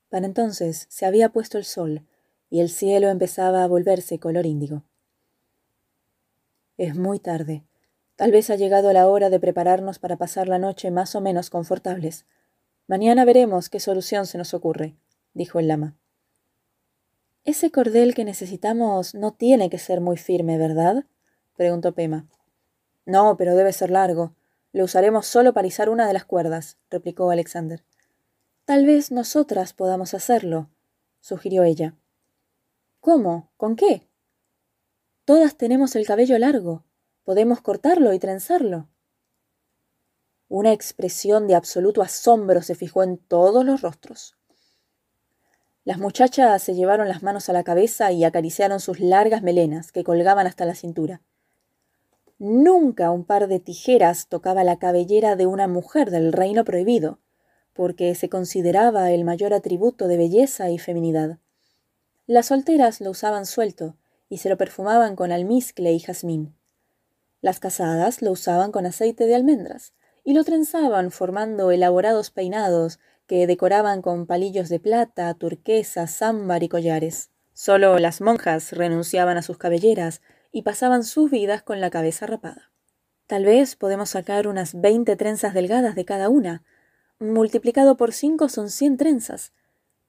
Para 0.10 0.26
entonces 0.26 0.88
se 0.90 1.06
había 1.06 1.30
puesto 1.30 1.58
el 1.58 1.64
sol 1.64 2.06
y 2.50 2.60
el 2.60 2.70
cielo 2.70 3.08
empezaba 3.08 3.64
a 3.64 3.68
volverse 3.68 4.20
color 4.20 4.46
índigo. 4.46 4.84
Es 6.78 6.96
muy 6.96 7.20
tarde. 7.20 7.64
Tal 8.16 8.32
vez 8.32 8.50
ha 8.50 8.56
llegado 8.56 8.94
la 8.94 9.08
hora 9.08 9.30
de 9.30 9.40
prepararnos 9.40 10.00
para 10.00 10.18
pasar 10.18 10.48
la 10.48 10.60
noche 10.60 10.90
más 10.92 11.16
o 11.16 11.22
menos 11.22 11.50
confortables. 11.50 12.26
Mañana 12.88 13.26
veremos 13.26 13.70
qué 13.70 13.80
solución 13.80 14.26
se 14.26 14.38
nos 14.38 14.54
ocurre, 14.54 14.96
dijo 15.34 15.60
el 15.60 15.68
lama. 15.68 15.96
Ese 17.46 17.72
cordel 17.72 18.16
que 18.16 18.26
necesitamos 18.26 19.14
no 19.16 19.34
tiene 19.34 19.70
que 19.70 19.78
ser 19.78 20.02
muy 20.02 20.18
firme, 20.18 20.58
¿verdad? 20.58 21.06
preguntó 21.56 21.94
Pema. 21.94 22.28
No, 23.06 23.38
pero 23.38 23.56
debe 23.56 23.74
ser 23.74 23.92
largo. 23.92 24.34
Lo 24.72 24.86
usaremos 24.86 25.28
solo 25.28 25.54
para 25.54 25.68
izar 25.68 25.90
una 25.90 26.08
de 26.08 26.14
las 26.14 26.26
cuerdas, 26.26 26.78
replicó 26.90 27.30
Alexander. 27.30 27.84
Tal 28.66 28.86
vez 28.86 29.12
nosotras 29.12 29.74
podamos 29.74 30.14
hacerlo, 30.14 30.70
sugirió 31.20 31.64
ella. 31.64 31.96
¿Cómo? 33.00 33.52
¿Con 33.58 33.76
qué? 33.76 34.08
Todas 35.26 35.56
tenemos 35.56 35.96
el 35.96 36.06
cabello 36.06 36.38
largo. 36.38 36.84
Podemos 37.24 37.62
cortarlo 37.62 38.12
y 38.14 38.20
trenzarlo. 38.20 38.90
Una 40.50 40.74
expresión 40.74 41.48
de 41.48 41.56
absoluto 41.56 42.02
asombro 42.02 42.62
se 42.62 42.76
fijó 42.76 43.04
en 43.04 43.18
todos 43.18 43.64
los 43.64 43.82
rostros. 43.82 44.36
Las 45.86 45.98
muchachas 45.98 46.62
se 46.62 46.76
llevaron 46.76 47.08
las 47.08 47.24
manos 47.24 47.48
a 47.48 47.54
la 47.54 47.64
cabeza 47.64 48.12
y 48.12 48.26
acariciaron 48.26 48.82
sus 48.82 49.00
largas 49.00 49.42
melenas 49.44 49.94
que 49.94 50.04
colgaban 50.04 50.46
hasta 50.46 50.66
la 50.66 50.76
cintura. 50.76 51.22
Nunca 52.38 53.10
un 53.10 53.24
par 53.24 53.48
de 53.48 53.62
tijeras 53.62 54.28
tocaba 54.28 54.66
la 54.66 54.78
cabellera 54.78 55.38
de 55.38 55.46
una 55.48 55.70
mujer 55.70 56.12
del 56.12 56.34
reino 56.34 56.66
prohibido, 56.66 57.20
porque 57.72 58.14
se 58.16 58.28
consideraba 58.28 59.12
el 59.12 59.24
mayor 59.24 59.54
atributo 59.54 60.10
de 60.10 60.18
belleza 60.18 60.70
y 60.70 60.80
feminidad. 60.80 61.40
Las 62.28 62.48
solteras 62.48 63.00
lo 63.00 63.12
usaban 63.12 63.46
suelto 63.46 63.96
y 64.34 64.40
se 64.40 64.50
lo 64.50 64.58
perfumaban 64.58 65.16
con 65.16 65.32
almizcle 65.32 65.94
y 65.94 66.00
jazmín. 66.00 66.56
Las 67.40 67.60
casadas 67.60 68.24
lo 68.24 68.32
usaban 68.32 68.72
con 68.72 68.88
aceite 68.88 69.28
de 69.28 69.36
almendras 69.36 69.94
y 70.24 70.34
lo 70.34 70.44
trenzaban 70.44 71.12
formando 71.12 71.70
elaborados 71.70 72.32
peinados 72.32 73.00
que 73.28 73.46
decoraban 73.46 74.02
con 74.02 74.26
palillos 74.26 74.70
de 74.70 74.80
plata, 74.80 75.32
turquesa, 75.36 76.08
zámbar 76.08 76.64
y 76.64 76.68
collares. 76.68 77.30
Solo 77.54 78.00
las 78.00 78.22
monjas 78.22 78.72
renunciaban 78.72 79.38
a 79.38 79.44
sus 79.44 79.60
cabelleras 79.60 80.24
y 80.52 80.64
pasaban 80.64 81.04
sus 81.04 81.30
vidas 81.30 81.62
con 81.62 81.80
la 81.80 81.92
cabeza 81.92 82.26
rapada. 82.26 82.72
Tal 83.28 83.46
vez 83.46 83.76
podemos 83.76 84.10
sacar 84.10 84.48
unas 84.48 84.82
veinte 84.82 85.16
trenzas 85.16 85.54
delgadas 85.54 85.94
de 85.94 86.06
cada 86.06 86.28
una. 86.28 86.64
Multiplicado 87.20 87.98
por 87.98 88.14
cinco 88.14 88.50
son 88.50 88.72
cien 88.72 88.98
trenzas. 88.98 89.54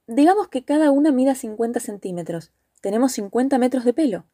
Digamos 0.06 0.48
que 0.48 0.64
cada 0.64 0.90
una 0.90 1.12
mida 1.12 1.34
cincuenta 1.34 1.78
centímetros. 1.78 2.52
Tenemos 2.84 3.12
cincuenta 3.12 3.56
metros 3.56 3.86
de 3.86 3.94
pelo. 3.94 4.26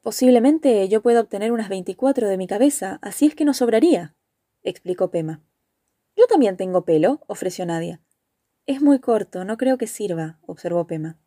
Posiblemente 0.00 0.88
yo 0.88 1.02
pueda 1.02 1.20
obtener 1.20 1.50
unas 1.50 1.68
veinticuatro 1.68 2.28
de 2.28 2.36
mi 2.36 2.46
cabeza, 2.46 3.00
así 3.02 3.26
es 3.26 3.34
que 3.34 3.44
no 3.44 3.52
sobraría, 3.52 4.14
explicó 4.62 5.10
Pema. 5.10 5.42
Yo 6.16 6.28
también 6.28 6.56
tengo 6.56 6.84
pelo, 6.84 7.24
ofreció 7.26 7.66
Nadia. 7.66 8.00
Es 8.66 8.80
muy 8.80 9.00
corto, 9.00 9.44
no 9.44 9.56
creo 9.56 9.76
que 9.76 9.88
sirva, 9.88 10.38
observó 10.46 10.86
Pema. 10.86 11.18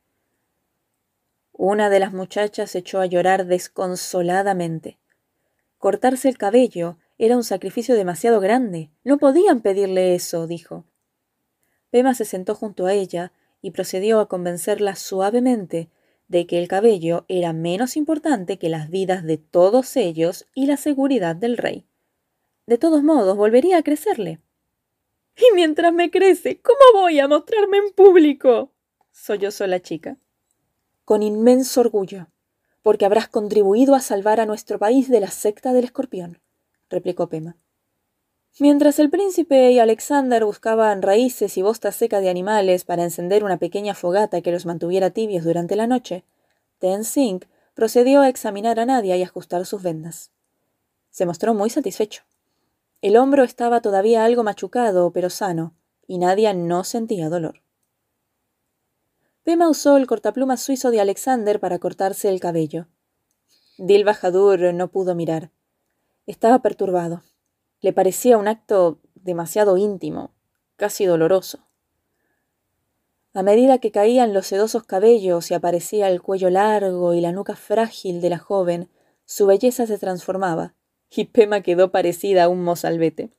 Una 1.52 1.90
de 1.90 2.00
las 2.00 2.14
muchachas 2.14 2.76
echó 2.76 3.02
a 3.02 3.08
llorar 3.08 3.46
desconsoladamente. 3.46 5.00
Cortarse 5.78 6.30
el 6.30 6.38
cabello 6.38 6.98
era 7.18 7.36
un 7.36 7.44
sacrificio 7.44 7.94
demasiado 7.94 8.40
grande. 8.40 8.90
No 9.04 9.18
podían 9.18 9.60
pedirle 9.60 10.16
eso, 10.16 10.48
dijo. 10.48 10.86
Pema 11.90 12.14
se 12.14 12.24
sentó 12.24 12.56
junto 12.56 12.86
a 12.86 12.94
ella 12.94 13.34
y 13.62 13.72
procedió 13.72 14.22
a 14.22 14.30
convencerla 14.30 14.96
suavemente 14.96 15.90
de 16.28 16.46
que 16.46 16.60
el 16.60 16.68
cabello 16.68 17.26
era 17.28 17.54
menos 17.54 17.96
importante 17.98 18.58
que 18.58 18.70
las 18.70 18.90
vidas 18.90 19.24
de 19.24 19.38
todos 19.38 19.96
ellos 19.96 20.46
y 20.54 20.66
la 20.66 20.78
seguridad 20.78 21.36
del 21.36 21.58
rey. 21.58 21.86
De 22.66 22.78
todos 22.78 23.04
modos, 23.04 23.38
volvería 23.38 23.78
a 23.78 23.84
crecerle. 23.84 24.42
Y 25.36 25.56
mientras 25.56 25.94
me 25.94 26.12
crece, 26.12 26.60
¿cómo 26.62 27.02
voy 27.02 27.20
a 27.20 27.28
mostrarme 27.28 27.78
en 27.78 27.92
público? 27.94 28.74
sollozó 29.12 29.66
la 29.66 29.82
chica 29.82 30.18
con 31.08 31.24
inmenso 31.24 31.80
orgullo, 31.80 32.28
porque 32.82 33.06
habrás 33.06 33.30
contribuido 33.30 33.96
a 33.96 34.02
salvar 34.02 34.42
a 34.42 34.46
nuestro 34.46 34.78
país 34.78 35.10
de 35.10 35.22
la 35.22 35.32
secta 35.32 35.72
del 35.72 35.86
escorpión, 35.86 36.42
replicó 36.90 37.30
Pema. 37.30 37.56
Mientras 38.60 38.98
el 38.98 39.12
príncipe 39.12 39.72
y 39.72 39.78
Alexander 39.78 40.44
buscaban 40.44 41.04
raíces 41.04 41.58
y 41.58 41.62
bosta 41.62 41.92
seca 41.92 42.22
de 42.22 42.30
animales 42.30 42.86
para 42.86 43.04
encender 43.04 43.44
una 43.44 43.58
pequeña 43.58 43.94
fogata 43.94 44.42
que 44.42 44.52
los 44.52 44.66
mantuviera 44.66 45.12
tibios 45.12 45.44
durante 45.44 45.76
la 45.76 45.86
noche, 45.86 46.24
Tenzing 46.80 47.42
procedió 47.76 48.22
a 48.22 48.30
examinar 48.30 48.80
a 48.80 48.88
Nadia 48.88 49.16
y 49.16 49.22
ajustar 49.22 49.68
sus 49.68 49.84
vendas. 49.84 50.32
Se 51.12 51.28
mostró 51.28 51.54
muy 51.54 51.70
satisfecho. 51.70 52.24
El 53.04 53.18
hombro 53.18 53.44
estaba 53.44 53.82
todavía 53.82 54.26
algo 54.26 54.44
machucado, 54.44 55.12
pero 55.12 55.30
sano, 55.30 55.76
y 56.08 56.18
Nadia 56.18 56.56
no 56.56 56.84
sentía 56.84 57.30
dolor. 57.30 57.62
Pema 59.44 59.70
usó 59.70 59.98
el 59.98 60.08
cortaplumas 60.08 60.62
suizo 60.62 60.90
de 60.90 61.00
Alexander 61.00 61.60
para 61.60 61.78
cortarse 61.78 62.28
el 62.28 62.40
cabello. 62.40 62.88
Dil 63.78 64.04
Bajadur 64.04 64.74
no 64.74 64.88
pudo 64.88 65.14
mirar. 65.14 65.52
Estaba 66.26 66.64
perturbado. 66.64 67.22
Le 67.82 67.94
parecía 67.94 68.38
un 68.38 68.48
acto 68.48 69.00
demasiado 69.16 69.78
íntimo, 69.78 70.32
casi 70.76 71.06
doloroso. 71.06 71.60
A 73.34 73.44
medida 73.44 73.78
que 73.78 73.92
caían 73.92 74.34
los 74.34 74.48
sedosos 74.48 74.84
cabellos 74.84 75.52
y 75.52 75.54
aparecía 75.54 76.10
el 76.10 76.22
cuello 76.22 76.50
largo 76.50 77.14
y 77.14 77.22
la 77.22 77.32
nuca 77.32 77.56
frágil 77.56 78.20
de 78.20 78.32
la 78.32 78.40
joven, 78.40 78.90
su 79.26 79.46
belleza 79.46 79.86
se 79.86 80.00
transformaba, 80.00 80.74
y 81.10 81.26
Pema 81.26 81.62
quedó 81.62 81.92
parecida 81.92 82.46
a 82.46 82.50
un 82.50 82.64
mozalbete. 82.64 83.30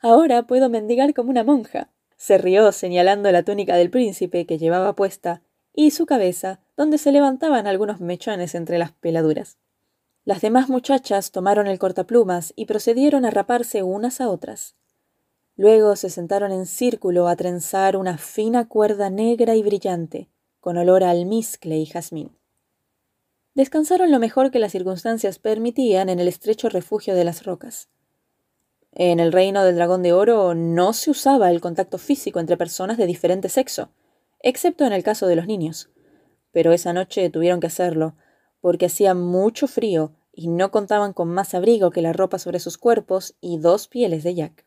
Ahora 0.00 0.46
puedo 0.46 0.70
mendigar 0.70 1.12
como 1.14 1.30
una 1.30 1.44
monja. 1.44 1.90
Se 2.16 2.38
rió 2.38 2.72
señalando 2.72 3.30
la 3.30 3.42
túnica 3.42 3.76
del 3.76 3.90
príncipe 3.90 4.46
que 4.46 4.56
llevaba 4.56 4.94
puesta 4.94 5.42
y 5.74 5.90
su 5.90 6.06
cabeza, 6.06 6.60
donde 6.76 6.96
se 6.96 7.12
levantaban 7.12 7.66
algunos 7.66 8.00
mechones 8.00 8.54
entre 8.54 8.78
las 8.78 8.92
peladuras. 8.92 9.58
Las 10.26 10.40
demás 10.40 10.68
muchachas 10.68 11.30
tomaron 11.30 11.68
el 11.68 11.78
cortaplumas 11.78 12.52
y 12.56 12.66
procedieron 12.66 13.24
a 13.24 13.30
raparse 13.30 13.84
unas 13.84 14.20
a 14.20 14.28
otras. 14.28 14.74
Luego 15.54 15.94
se 15.94 16.10
sentaron 16.10 16.50
en 16.50 16.66
círculo 16.66 17.28
a 17.28 17.36
trenzar 17.36 17.96
una 17.96 18.18
fina 18.18 18.66
cuerda 18.66 19.08
negra 19.08 19.54
y 19.54 19.62
brillante, 19.62 20.28
con 20.58 20.78
olor 20.78 21.04
a 21.04 21.10
almizcle 21.10 21.78
y 21.78 21.86
jazmín. 21.86 22.36
Descansaron 23.54 24.10
lo 24.10 24.18
mejor 24.18 24.50
que 24.50 24.58
las 24.58 24.72
circunstancias 24.72 25.38
permitían 25.38 26.08
en 26.08 26.18
el 26.18 26.26
estrecho 26.26 26.70
refugio 26.70 27.14
de 27.14 27.22
las 27.22 27.44
rocas. 27.44 27.88
En 28.90 29.20
el 29.20 29.30
reino 29.30 29.62
del 29.62 29.76
dragón 29.76 30.02
de 30.02 30.12
oro 30.12 30.56
no 30.56 30.92
se 30.92 31.12
usaba 31.12 31.52
el 31.52 31.60
contacto 31.60 31.98
físico 31.98 32.40
entre 32.40 32.56
personas 32.56 32.96
de 32.96 33.06
diferente 33.06 33.48
sexo, 33.48 33.90
excepto 34.40 34.84
en 34.84 34.92
el 34.92 35.04
caso 35.04 35.28
de 35.28 35.36
los 35.36 35.46
niños. 35.46 35.88
Pero 36.50 36.72
esa 36.72 36.92
noche 36.92 37.30
tuvieron 37.30 37.60
que 37.60 37.68
hacerlo, 37.68 38.16
porque 38.66 38.86
hacía 38.86 39.14
mucho 39.14 39.68
frío 39.68 40.10
y 40.32 40.48
no 40.48 40.72
contaban 40.72 41.12
con 41.12 41.28
más 41.28 41.54
abrigo 41.54 41.92
que 41.92 42.02
la 42.02 42.12
ropa 42.12 42.40
sobre 42.40 42.58
sus 42.58 42.78
cuerpos 42.78 43.36
y 43.40 43.58
dos 43.58 43.86
pieles 43.86 44.24
de 44.24 44.34
yak. 44.34 44.66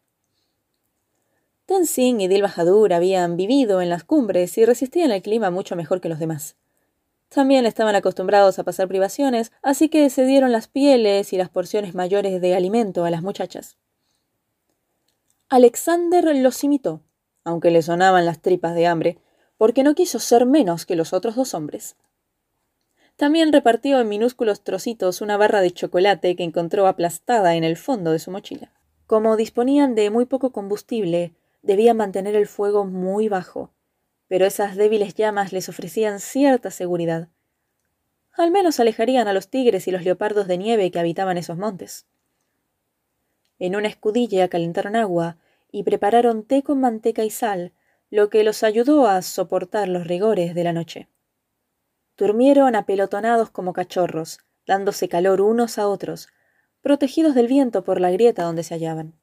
Tenzin 1.66 2.22
y 2.22 2.30
Dil 2.30 2.44
Bahadur 2.44 2.94
habían 2.94 3.36
vivido 3.36 3.82
en 3.82 3.90
las 3.90 4.06
cumbres 4.06 4.58
y 4.58 4.64
resistían 4.64 5.12
el 5.12 5.22
clima 5.22 5.50
mucho 5.50 5.76
mejor 5.76 6.00
que 6.00 6.08
los 6.08 6.18
demás. 6.18 6.56
También 7.28 7.66
estaban 7.66 7.94
acostumbrados 7.94 8.58
a 8.58 8.64
pasar 8.64 8.88
privaciones, 8.88 9.52
así 9.62 9.90
que 9.90 10.10
se 10.10 10.24
dieron 10.24 10.54
las 10.54 10.70
pieles 10.70 11.34
y 11.34 11.38
las 11.38 11.50
porciones 11.50 11.94
mayores 11.94 12.40
de 12.40 12.56
alimento 12.56 13.04
a 13.04 13.12
las 13.12 13.22
muchachas. 13.22 13.76
Alexander 15.50 16.38
los 16.38 16.64
imitó, 16.64 17.02
aunque 17.44 17.70
le 17.70 17.82
sonaban 17.82 18.26
las 18.26 18.42
tripas 18.42 18.76
de 18.76 18.88
hambre, 18.88 19.18
porque 19.58 19.84
no 19.84 19.94
quiso 19.94 20.20
ser 20.20 20.46
menos 20.46 20.86
que 20.86 20.96
los 20.96 21.12
otros 21.12 21.36
dos 21.36 21.54
hombres. 21.54 21.98
También 23.20 23.52
repartió 23.52 24.00
en 24.00 24.08
minúsculos 24.08 24.64
trocitos 24.64 25.20
una 25.20 25.36
barra 25.36 25.60
de 25.60 25.72
chocolate 25.72 26.38
que 26.38 26.46
encontró 26.46 26.88
aplastada 26.88 27.56
en 27.56 27.66
el 27.66 27.76
fondo 27.76 28.14
de 28.14 28.20
su 28.20 28.32
mochila. 28.32 28.72
Como 29.08 29.36
disponían 29.36 29.94
de 29.94 30.10
muy 30.10 30.24
poco 30.24 30.54
combustible, 30.54 31.34
debían 31.62 31.98
mantener 31.98 32.34
el 32.38 32.48
fuego 32.48 32.86
muy 32.86 33.28
bajo, 33.28 33.74
pero 34.30 34.46
esas 34.46 34.78
débiles 34.78 35.16
llamas 35.16 35.52
les 35.52 35.68
ofrecían 35.68 36.22
cierta 36.22 36.72
seguridad. 36.72 37.28
Al 38.32 38.52
menos 38.52 38.80
alejarían 38.80 39.28
a 39.28 39.34
los 39.34 39.50
tigres 39.50 39.90
y 39.90 39.92
los 39.92 40.06
leopardos 40.06 40.48
de 40.48 40.58
nieve 40.58 40.90
que 40.90 41.00
habitaban 41.00 41.38
esos 41.38 41.58
montes. 41.58 42.06
En 43.60 43.76
una 43.76 43.90
escudilla 43.90 44.48
calentaron 44.48 44.96
agua 44.96 45.36
y 45.74 45.84
prepararon 45.84 46.46
té 46.46 46.64
con 46.64 46.80
manteca 46.80 47.26
y 47.26 47.32
sal, 47.32 47.74
lo 48.12 48.30
que 48.30 48.46
los 48.46 48.64
ayudó 48.64 49.08
a 49.08 49.22
soportar 49.24 49.90
los 49.90 50.08
rigores 50.08 50.56
de 50.56 50.64
la 50.64 50.72
noche. 50.72 51.10
Durmieron 52.20 52.76
apelotonados 52.76 53.50
como 53.50 53.72
cachorros, 53.72 54.40
dándose 54.68 55.08
calor 55.08 55.40
unos 55.40 55.78
a 55.80 55.88
otros, 55.88 56.28
protegidos 56.82 57.34
del 57.34 57.48
viento 57.48 57.86
por 57.86 58.02
la 58.02 58.12
grieta 58.12 58.44
donde 58.44 58.64
se 58.64 58.74
hallaban. 58.74 59.16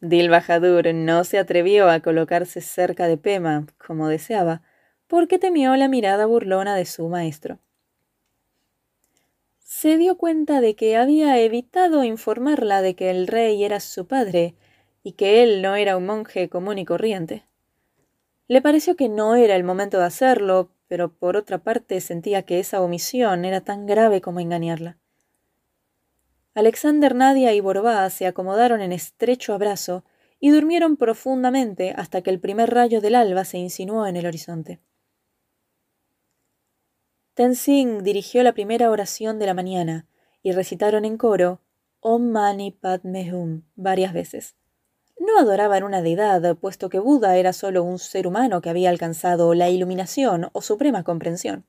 Dil 0.00 0.28
Bajadur 0.28 0.92
no 0.92 1.24
se 1.24 1.38
atrevió 1.38 1.88
a 1.88 2.00
colocarse 2.00 2.60
cerca 2.60 3.08
de 3.08 3.16
Pema, 3.16 3.66
como 3.78 4.08
deseaba, 4.08 4.60
porque 5.06 5.38
temió 5.38 5.74
la 5.76 5.88
mirada 5.88 6.26
burlona 6.26 6.76
de 6.76 6.84
su 6.84 7.08
maestro. 7.08 7.60
Se 9.60 9.96
dio 9.96 10.18
cuenta 10.18 10.60
de 10.60 10.76
que 10.76 10.98
había 10.98 11.38
evitado 11.40 12.04
informarla 12.04 12.82
de 12.82 12.94
que 12.94 13.10
el 13.10 13.26
rey 13.26 13.64
era 13.64 13.80
su 13.80 14.06
padre 14.06 14.54
y 15.02 15.12
que 15.12 15.42
él 15.42 15.62
no 15.62 15.76
era 15.76 15.96
un 15.96 16.04
monje 16.04 16.50
común 16.50 16.76
y 16.76 16.84
corriente. 16.84 17.46
Le 18.48 18.60
pareció 18.60 18.96
que 18.96 19.08
no 19.08 19.34
era 19.34 19.56
el 19.56 19.64
momento 19.64 19.96
de 19.98 20.04
hacerlo, 20.04 20.73
pero 20.94 21.12
por 21.12 21.36
otra 21.36 21.58
parte 21.58 22.00
sentía 22.00 22.42
que 22.42 22.60
esa 22.60 22.80
omisión 22.80 23.44
era 23.44 23.62
tan 23.62 23.84
grave 23.84 24.20
como 24.20 24.38
engañarla. 24.38 24.96
Alexander, 26.54 27.16
Nadia 27.16 27.52
y 27.52 27.58
Borbá 27.58 28.08
se 28.10 28.28
acomodaron 28.28 28.80
en 28.80 28.92
estrecho 28.92 29.54
abrazo 29.54 30.04
y 30.38 30.50
durmieron 30.50 30.96
profundamente 30.96 31.92
hasta 31.96 32.22
que 32.22 32.30
el 32.30 32.38
primer 32.38 32.70
rayo 32.72 33.00
del 33.00 33.16
alba 33.16 33.44
se 33.44 33.58
insinuó 33.58 34.06
en 34.06 34.14
el 34.14 34.24
horizonte. 34.24 34.78
Tenzing 37.34 38.04
dirigió 38.04 38.44
la 38.44 38.52
primera 38.52 38.88
oración 38.88 39.40
de 39.40 39.46
la 39.46 39.54
mañana 39.54 40.06
y 40.44 40.52
recitaron 40.52 41.04
en 41.04 41.16
coro 41.16 41.60
Om 41.98 42.22
Mani 42.30 42.70
Padme 42.70 43.34
Hum 43.34 43.64
varias 43.74 44.12
veces. 44.12 44.54
No 45.18 45.38
adoraban 45.38 45.84
una 45.84 46.02
deidad, 46.02 46.56
puesto 46.56 46.88
que 46.88 46.98
Buda 46.98 47.36
era 47.36 47.52
solo 47.52 47.82
un 47.84 47.98
ser 47.98 48.26
humano 48.26 48.60
que 48.60 48.70
había 48.70 48.90
alcanzado 48.90 49.54
la 49.54 49.70
iluminación 49.70 50.50
o 50.52 50.60
suprema 50.60 51.04
comprensión. 51.04 51.66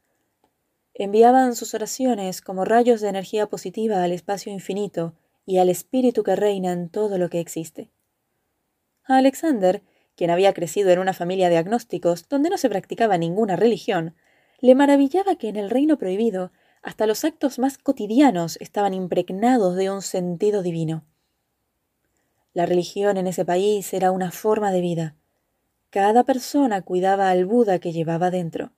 Enviaban 0.93 1.55
sus 1.55 1.73
oraciones 1.73 2.41
como 2.41 2.65
rayos 2.65 3.01
de 3.01 3.09
energía 3.09 3.47
positiva 3.47 4.03
al 4.03 4.11
espacio 4.11 4.51
infinito 4.51 5.13
y 5.45 5.57
al 5.57 5.69
espíritu 5.69 6.23
que 6.23 6.35
reina 6.35 6.71
en 6.71 6.89
todo 6.89 7.17
lo 7.17 7.29
que 7.29 7.39
existe. 7.39 7.91
A 9.03 9.17
Alexander, 9.17 9.83
quien 10.15 10.31
había 10.31 10.53
crecido 10.53 10.89
en 10.89 10.99
una 10.99 11.13
familia 11.13 11.49
de 11.49 11.57
agnósticos 11.57 12.27
donde 12.27 12.49
no 12.49 12.57
se 12.57 12.69
practicaba 12.69 13.17
ninguna 13.17 13.55
religión, 13.55 14.15
le 14.59 14.73
maravillaba 14.73 15.35
que 15.35 15.49
en 15.49 15.57
el 15.57 15.69
reino 15.69 15.97
prohibido 15.97 16.51
hasta 16.81 17.07
los 17.07 17.25
actos 17.25 17.59
más 17.59 17.77
cotidianos 17.77 18.57
estaban 18.61 18.93
impregnados 18.93 19.75
de 19.75 19.91
un 19.91 20.01
sentido 20.01 20.63
divino. 20.63 21.03
La 22.55 22.65
religión 22.65 23.17
en 23.17 23.27
ese 23.27 23.43
país 23.43 23.93
era 23.93 24.11
una 24.11 24.31
forma 24.31 24.71
de 24.71 24.79
vida. 24.79 25.15
Cada 25.89 26.23
persona 26.23 26.81
cuidaba 26.81 27.29
al 27.29 27.45
Buda 27.45 27.79
que 27.79 27.91
llevaba 27.91 28.31
dentro. 28.31 28.71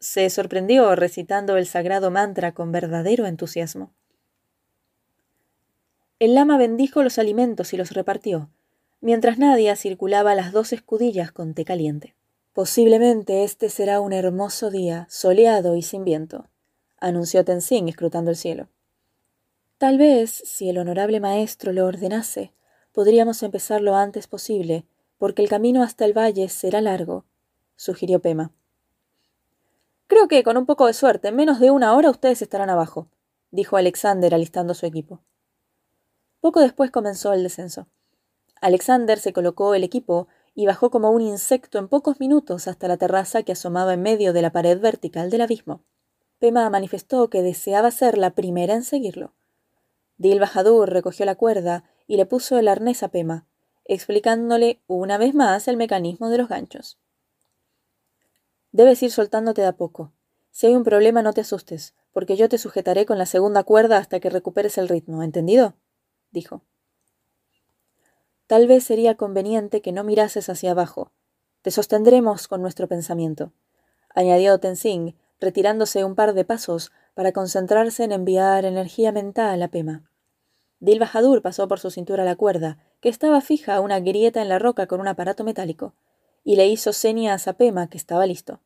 Se 0.00 0.28
sorprendió 0.30 0.96
recitando 0.96 1.56
el 1.56 1.66
sagrado 1.66 2.10
mantra 2.10 2.52
con 2.52 2.72
verdadero 2.72 3.26
entusiasmo. 3.26 3.92
El 6.18 6.34
lama 6.34 6.58
bendijo 6.58 7.04
los 7.04 7.20
alimentos 7.20 7.72
y 7.72 7.76
los 7.76 7.92
repartió, 7.92 8.50
mientras 9.00 9.38
Nadia 9.38 9.76
circulaba 9.76 10.34
las 10.34 10.50
dos 10.50 10.72
escudillas 10.72 11.30
con 11.30 11.54
té 11.54 11.64
caliente. 11.64 12.16
Posiblemente 12.52 13.44
este 13.44 13.68
será 13.68 14.00
un 14.00 14.12
hermoso 14.12 14.70
día, 14.70 15.06
soleado 15.08 15.76
y 15.76 15.82
sin 15.82 16.04
viento, 16.04 16.48
anunció 16.98 17.44
Tenzin 17.44 17.88
escrutando 17.88 18.32
el 18.32 18.36
cielo. 18.36 18.68
Tal 19.78 19.98
vez, 19.98 20.42
si 20.44 20.68
el 20.68 20.78
honorable 20.78 21.20
maestro 21.20 21.72
lo 21.72 21.86
ordenase, 21.86 22.52
Podríamos 22.98 23.44
empezar 23.44 23.80
lo 23.80 23.94
antes 23.94 24.26
posible, 24.26 24.84
porque 25.18 25.40
el 25.40 25.48
camino 25.48 25.84
hasta 25.84 26.04
el 26.04 26.18
valle 26.18 26.48
será 26.48 26.80
largo, 26.80 27.24
sugirió 27.76 28.18
Pema. 28.18 28.50
Creo 30.08 30.26
que 30.26 30.42
con 30.42 30.56
un 30.56 30.66
poco 30.66 30.84
de 30.88 30.94
suerte, 30.94 31.28
en 31.28 31.36
menos 31.36 31.60
de 31.60 31.70
una 31.70 31.94
hora 31.94 32.10
ustedes 32.10 32.42
estarán 32.42 32.70
abajo, 32.70 33.06
dijo 33.52 33.76
Alexander 33.76 34.34
alistando 34.34 34.74
su 34.74 34.84
equipo. 34.84 35.20
Poco 36.40 36.58
después 36.58 36.90
comenzó 36.90 37.32
el 37.32 37.44
descenso. 37.44 37.86
Alexander 38.60 39.20
se 39.20 39.32
colocó 39.32 39.76
el 39.76 39.84
equipo 39.84 40.26
y 40.56 40.66
bajó 40.66 40.90
como 40.90 41.12
un 41.12 41.22
insecto 41.22 41.78
en 41.78 41.86
pocos 41.86 42.18
minutos 42.18 42.66
hasta 42.66 42.88
la 42.88 42.96
terraza 42.96 43.44
que 43.44 43.52
asomaba 43.52 43.94
en 43.94 44.02
medio 44.02 44.32
de 44.32 44.42
la 44.42 44.50
pared 44.50 44.80
vertical 44.80 45.30
del 45.30 45.42
abismo. 45.42 45.84
Pema 46.40 46.68
manifestó 46.68 47.30
que 47.30 47.42
deseaba 47.42 47.92
ser 47.92 48.18
la 48.18 48.30
primera 48.30 48.74
en 48.74 48.82
seguirlo. 48.82 49.34
Dil 50.16 50.40
Bahadur 50.40 50.90
recogió 50.90 51.24
la 51.26 51.36
cuerda 51.36 51.84
y 52.08 52.16
le 52.16 52.26
puso 52.26 52.58
el 52.58 52.66
arnés 52.66 53.04
a 53.04 53.08
Pema, 53.08 53.46
explicándole 53.84 54.80
una 54.88 55.18
vez 55.18 55.34
más 55.34 55.68
el 55.68 55.76
mecanismo 55.76 56.30
de 56.30 56.38
los 56.38 56.48
ganchos. 56.48 56.98
Debes 58.72 59.00
ir 59.02 59.12
soltándote 59.12 59.60
de 59.60 59.68
a 59.68 59.76
poco. 59.76 60.12
Si 60.50 60.66
hay 60.66 60.74
un 60.74 60.82
problema 60.82 61.22
no 61.22 61.32
te 61.32 61.42
asustes, 61.42 61.94
porque 62.12 62.36
yo 62.36 62.48
te 62.48 62.58
sujetaré 62.58 63.06
con 63.06 63.18
la 63.18 63.26
segunda 63.26 63.62
cuerda 63.62 63.98
hasta 63.98 64.18
que 64.18 64.30
recuperes 64.30 64.78
el 64.78 64.88
ritmo, 64.88 65.22
¿entendido? 65.22 65.74
dijo. 66.32 66.62
Tal 68.46 68.66
vez 68.66 68.84
sería 68.84 69.14
conveniente 69.14 69.82
que 69.82 69.92
no 69.92 70.02
mirases 70.02 70.48
hacia 70.48 70.72
abajo. 70.72 71.12
Te 71.62 71.70
sostendremos 71.70 72.48
con 72.48 72.62
nuestro 72.62 72.88
pensamiento, 72.88 73.52
añadió 74.14 74.58
Tenzing, 74.58 75.14
retirándose 75.40 76.04
un 76.04 76.14
par 76.14 76.32
de 76.32 76.44
pasos 76.44 76.90
para 77.14 77.32
concentrarse 77.32 78.04
en 78.04 78.12
enviar 78.12 78.64
energía 78.64 79.12
mental 79.12 79.62
a 79.62 79.68
Pema. 79.68 80.08
Dil 80.80 81.00
Bahadur 81.00 81.42
pasó 81.42 81.66
por 81.68 81.80
su 81.80 81.90
cintura 81.90 82.24
la 82.24 82.36
cuerda, 82.36 82.78
que 83.00 83.08
estaba 83.08 83.40
fija 83.40 83.74
a 83.74 83.80
una 83.80 84.00
grieta 84.00 84.42
en 84.42 84.48
la 84.48 84.58
roca 84.58 84.86
con 84.86 85.00
un 85.00 85.08
aparato 85.08 85.44
metálico, 85.44 85.94
y 86.44 86.56
le 86.56 86.66
hizo 86.68 86.92
seña 86.92 87.34
a 87.34 87.38
Sapema 87.38 87.88
que 87.88 87.98
estaba 87.98 88.26
listo. 88.26 88.60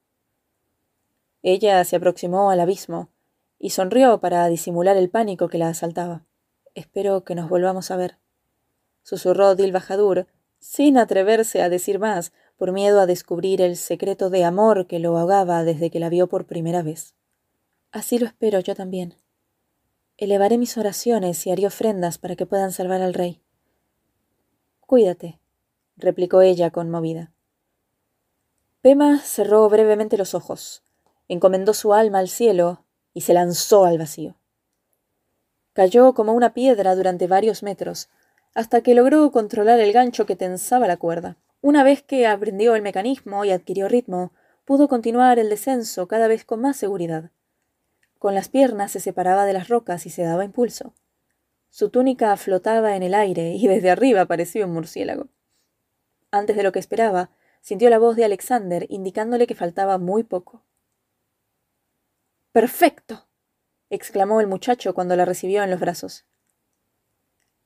Ella 1.42 1.82
se 1.84 1.96
aproximó 1.96 2.50
al 2.50 2.60
abismo 2.60 3.08
y 3.58 3.70
sonrió 3.70 4.20
para 4.20 4.46
disimular 4.48 4.96
el 4.96 5.08
pánico 5.08 5.48
que 5.48 5.58
la 5.58 5.68
asaltaba. 5.68 6.24
Espero 6.74 7.24
que 7.24 7.34
nos 7.34 7.48
volvamos 7.48 7.90
a 7.90 7.96
ver, 7.96 8.18
susurró 9.02 9.54
Dil 9.54 9.72
Bahadur, 9.72 10.26
sin 10.58 10.96
atreverse 10.96 11.62
a 11.62 11.68
decir 11.68 11.98
más, 11.98 12.32
por 12.56 12.72
miedo 12.72 13.00
a 13.00 13.06
descubrir 13.06 13.60
el 13.60 13.76
secreto 13.76 14.30
de 14.30 14.44
amor 14.44 14.86
que 14.86 15.00
lo 15.00 15.18
ahogaba 15.18 15.64
desde 15.64 15.90
que 15.90 15.98
la 15.98 16.08
vio 16.08 16.28
por 16.28 16.46
primera 16.46 16.82
vez. 16.82 17.14
Así 17.90 18.18
lo 18.18 18.26
espero 18.26 18.60
yo 18.60 18.74
también. 18.74 19.16
Elevaré 20.16 20.58
mis 20.58 20.76
oraciones 20.76 21.46
y 21.46 21.50
haré 21.50 21.66
ofrendas 21.66 22.18
para 22.18 22.36
que 22.36 22.46
puedan 22.46 22.72
salvar 22.72 23.02
al 23.02 23.14
rey. 23.14 23.42
Cuídate, 24.80 25.40
replicó 25.96 26.42
ella 26.42 26.70
conmovida. 26.70 27.32
Pema 28.82 29.20
cerró 29.20 29.68
brevemente 29.68 30.18
los 30.18 30.34
ojos, 30.34 30.82
encomendó 31.28 31.72
su 31.72 31.94
alma 31.94 32.18
al 32.18 32.28
cielo 32.28 32.84
y 33.14 33.22
se 33.22 33.34
lanzó 33.34 33.84
al 33.84 33.98
vacío. 33.98 34.36
Cayó 35.72 36.12
como 36.12 36.34
una 36.34 36.52
piedra 36.52 36.94
durante 36.94 37.26
varios 37.26 37.62
metros, 37.62 38.10
hasta 38.54 38.82
que 38.82 38.94
logró 38.94 39.30
controlar 39.32 39.80
el 39.80 39.92
gancho 39.92 40.26
que 40.26 40.36
tensaba 40.36 40.86
la 40.86 40.98
cuerda. 40.98 41.38
Una 41.62 41.84
vez 41.84 42.02
que 42.02 42.26
aprendió 42.26 42.74
el 42.74 42.82
mecanismo 42.82 43.44
y 43.44 43.50
adquirió 43.50 43.88
ritmo, 43.88 44.32
pudo 44.64 44.88
continuar 44.88 45.38
el 45.38 45.48
descenso 45.48 46.06
cada 46.08 46.28
vez 46.28 46.44
con 46.44 46.60
más 46.60 46.76
seguridad. 46.76 47.30
Con 48.22 48.36
las 48.36 48.48
piernas 48.48 48.92
se 48.92 49.00
separaba 49.00 49.46
de 49.46 49.52
las 49.52 49.66
rocas 49.66 50.06
y 50.06 50.10
se 50.10 50.22
daba 50.22 50.44
impulso. 50.44 50.94
Su 51.70 51.90
túnica 51.90 52.36
flotaba 52.36 52.94
en 52.94 53.02
el 53.02 53.14
aire 53.14 53.54
y 53.54 53.66
desde 53.66 53.90
arriba 53.90 54.26
parecía 54.26 54.64
un 54.64 54.72
murciélago. 54.72 55.26
Antes 56.30 56.54
de 56.54 56.62
lo 56.62 56.70
que 56.70 56.78
esperaba, 56.78 57.30
sintió 57.62 57.90
la 57.90 57.98
voz 57.98 58.14
de 58.14 58.24
Alexander 58.24 58.86
indicándole 58.90 59.48
que 59.48 59.56
faltaba 59.56 59.98
muy 59.98 60.22
poco. 60.22 60.62
Perfecto. 62.52 63.26
exclamó 63.90 64.40
el 64.40 64.46
muchacho 64.46 64.94
cuando 64.94 65.16
la 65.16 65.24
recibió 65.24 65.64
en 65.64 65.70
los 65.72 65.80
brazos. 65.80 66.24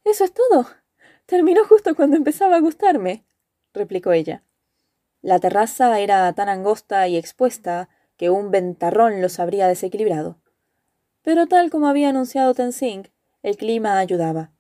Eso 0.05 0.25
es 0.25 0.33
todo. 0.33 0.71
Terminó 1.27 1.67
justo 1.67 1.95
cuando 1.95 2.17
empezaba 2.17 2.57
a 2.57 2.61
gustarme, 2.61 3.27
replicó 3.75 4.13
ella. 4.13 4.43
La 5.21 5.39
terraza 5.39 6.01
era 6.01 6.33
tan 6.33 6.49
angosta 6.49 7.07
y 7.09 7.19
expuesta 7.19 7.91
que 8.17 8.31
un 8.31 8.51
ventarrón 8.51 9.21
los 9.21 9.39
habría 9.39 9.69
desequilibrado. 9.69 10.41
Pero 11.27 11.49
tal 11.49 11.71
como 11.71 11.89
había 11.89 12.11
anunciado 12.11 12.55
Tenzing, 12.55 13.09
el 13.43 13.57
clima 13.57 13.99
ayudaba. 13.99 14.53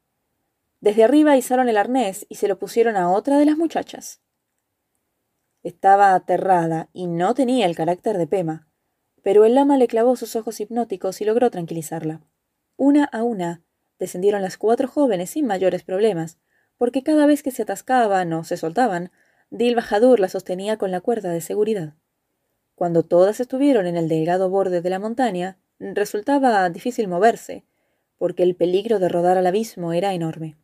Desde 0.80 1.04
arriba 1.04 1.36
izaron 1.36 1.68
el 1.68 1.76
arnés 1.76 2.26
y 2.28 2.34
se 2.34 2.48
lo 2.48 2.58
pusieron 2.58 2.96
a 2.96 3.08
otra 3.08 3.38
de 3.38 3.44
las 3.44 3.56
muchachas. 3.56 4.20
Estaba 5.62 6.12
aterrada 6.12 6.88
y 6.92 7.06
no 7.06 7.34
tenía 7.34 7.66
el 7.66 7.76
carácter 7.76 8.18
de 8.18 8.26
Pema, 8.26 8.68
pero 9.22 9.44
el 9.44 9.54
lama 9.54 9.76
le 9.76 9.86
clavó 9.86 10.16
sus 10.16 10.34
ojos 10.34 10.58
hipnóticos 10.58 11.20
y 11.20 11.24
logró 11.24 11.52
tranquilizarla. 11.52 12.20
Una 12.76 13.04
a 13.04 13.22
una 13.22 13.62
descendieron 14.00 14.42
las 14.42 14.58
cuatro 14.58 14.88
jóvenes 14.88 15.30
sin 15.30 15.46
mayores 15.46 15.84
problemas, 15.84 16.40
porque 16.78 17.04
cada 17.04 17.26
vez 17.26 17.44
que 17.44 17.52
se 17.52 17.62
atascaban 17.62 18.32
o 18.32 18.42
se 18.42 18.56
soltaban, 18.56 19.12
Dil 19.50 19.76
Bahadur 19.76 20.18
la 20.18 20.28
sostenía 20.28 20.78
con 20.78 20.90
la 20.90 21.00
cuerda 21.00 21.30
de 21.30 21.42
seguridad. 21.42 21.94
Cuando 22.74 23.04
todas 23.04 23.38
estuvieron 23.38 23.86
en 23.86 23.96
el 23.96 24.08
delgado 24.08 24.50
borde 24.50 24.80
de 24.80 24.90
la 24.90 24.98
montaña, 24.98 25.60
resultaba 25.78 26.68
difícil 26.70 27.08
moverse, 27.08 27.64
porque 28.18 28.42
el 28.42 28.54
peligro 28.56 28.98
de 28.98 29.08
rodar 29.08 29.36
al 29.38 29.46
abismo 29.46 29.92
era 29.92 30.14
enorme. 30.14 30.56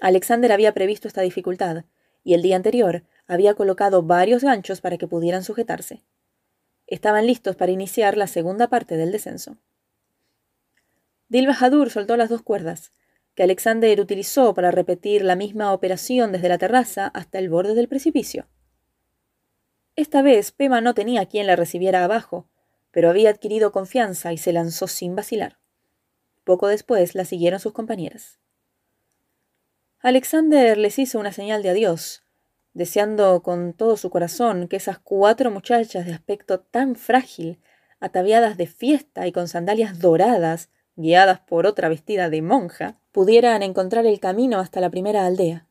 Alexander 0.00 0.52
había 0.52 0.72
previsto 0.72 1.08
esta 1.08 1.20
dificultad, 1.22 1.84
y 2.24 2.34
el 2.34 2.42
día 2.42 2.56
anterior 2.56 3.04
había 3.26 3.54
colocado 3.54 4.02
varios 4.02 4.42
ganchos 4.42 4.80
para 4.80 4.96
que 4.96 5.08
pudieran 5.08 5.44
sujetarse. 5.44 6.02
Estaban 6.86 7.26
listos 7.26 7.56
para 7.56 7.72
iniciar 7.72 8.16
la 8.16 8.26
segunda 8.26 8.68
parte 8.68 8.96
del 8.96 9.12
descenso. 9.12 9.56
Dil 11.28 11.46
Bahadur 11.46 11.90
soltó 11.90 12.16
las 12.16 12.28
dos 12.28 12.42
cuerdas, 12.42 12.92
que 13.34 13.42
Alexander 13.42 13.98
utilizó 14.00 14.52
para 14.52 14.70
repetir 14.70 15.24
la 15.24 15.36
misma 15.36 15.72
operación 15.72 16.32
desde 16.32 16.48
la 16.48 16.58
terraza 16.58 17.06
hasta 17.06 17.38
el 17.38 17.48
borde 17.48 17.74
del 17.74 17.88
precipicio. 17.88 18.46
Esta 19.96 20.22
vez 20.22 20.52
Pema 20.52 20.80
no 20.80 20.94
tenía 20.94 21.26
quien 21.26 21.46
la 21.46 21.56
recibiera 21.56 22.04
abajo, 22.04 22.46
pero 22.92 23.10
había 23.10 23.30
adquirido 23.30 23.72
confianza 23.72 24.32
y 24.32 24.38
se 24.38 24.52
lanzó 24.52 24.86
sin 24.86 25.16
vacilar. 25.16 25.58
Poco 26.44 26.68
después 26.68 27.14
la 27.14 27.24
siguieron 27.24 27.58
sus 27.58 27.72
compañeras. 27.72 28.38
Alexander 30.00 30.76
les 30.78 30.98
hizo 30.98 31.18
una 31.18 31.32
señal 31.32 31.62
de 31.62 31.70
adiós, 31.70 32.24
deseando 32.74 33.42
con 33.42 33.72
todo 33.72 33.96
su 33.96 34.10
corazón 34.10 34.68
que 34.68 34.76
esas 34.76 34.98
cuatro 34.98 35.50
muchachas 35.50 36.06
de 36.06 36.12
aspecto 36.12 36.60
tan 36.60 36.96
frágil, 36.96 37.60
ataviadas 38.00 38.56
de 38.56 38.66
fiesta 38.66 39.26
y 39.26 39.32
con 39.32 39.48
sandalias 39.48 40.00
doradas, 40.00 40.70
guiadas 40.96 41.40
por 41.40 41.66
otra 41.66 41.88
vestida 41.88 42.30
de 42.30 42.42
monja, 42.42 42.98
pudieran 43.12 43.62
encontrar 43.62 44.06
el 44.06 44.20
camino 44.20 44.58
hasta 44.58 44.80
la 44.80 44.90
primera 44.90 45.24
aldea. 45.24 45.66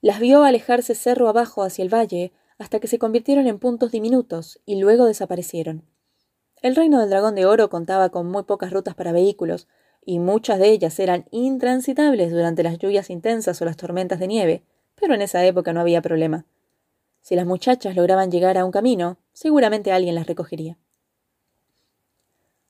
Las 0.00 0.20
vio 0.20 0.44
alejarse 0.44 0.94
cerro 0.94 1.28
abajo 1.28 1.62
hacia 1.62 1.82
el 1.82 1.92
valle 1.92 2.32
hasta 2.58 2.80
que 2.80 2.88
se 2.88 2.98
convirtieron 2.98 3.46
en 3.46 3.58
puntos 3.58 3.92
diminutos 3.92 4.60
y 4.66 4.80
luego 4.80 5.06
desaparecieron. 5.06 5.84
El 6.62 6.76
reino 6.76 7.00
del 7.00 7.10
dragón 7.10 7.34
de 7.34 7.44
oro 7.44 7.68
contaba 7.68 8.10
con 8.10 8.30
muy 8.30 8.44
pocas 8.44 8.72
rutas 8.72 8.94
para 8.94 9.10
vehículos, 9.10 9.66
y 10.04 10.20
muchas 10.20 10.60
de 10.60 10.70
ellas 10.70 10.96
eran 11.00 11.26
intransitables 11.32 12.30
durante 12.30 12.62
las 12.62 12.78
lluvias 12.78 13.10
intensas 13.10 13.60
o 13.60 13.64
las 13.64 13.76
tormentas 13.76 14.20
de 14.20 14.28
nieve, 14.28 14.64
pero 14.94 15.14
en 15.14 15.22
esa 15.22 15.44
época 15.44 15.72
no 15.72 15.80
había 15.80 16.02
problema. 16.02 16.46
Si 17.20 17.34
las 17.34 17.46
muchachas 17.46 17.96
lograban 17.96 18.30
llegar 18.30 18.58
a 18.58 18.64
un 18.64 18.70
camino, 18.70 19.18
seguramente 19.32 19.90
alguien 19.90 20.14
las 20.14 20.28
recogería. 20.28 20.78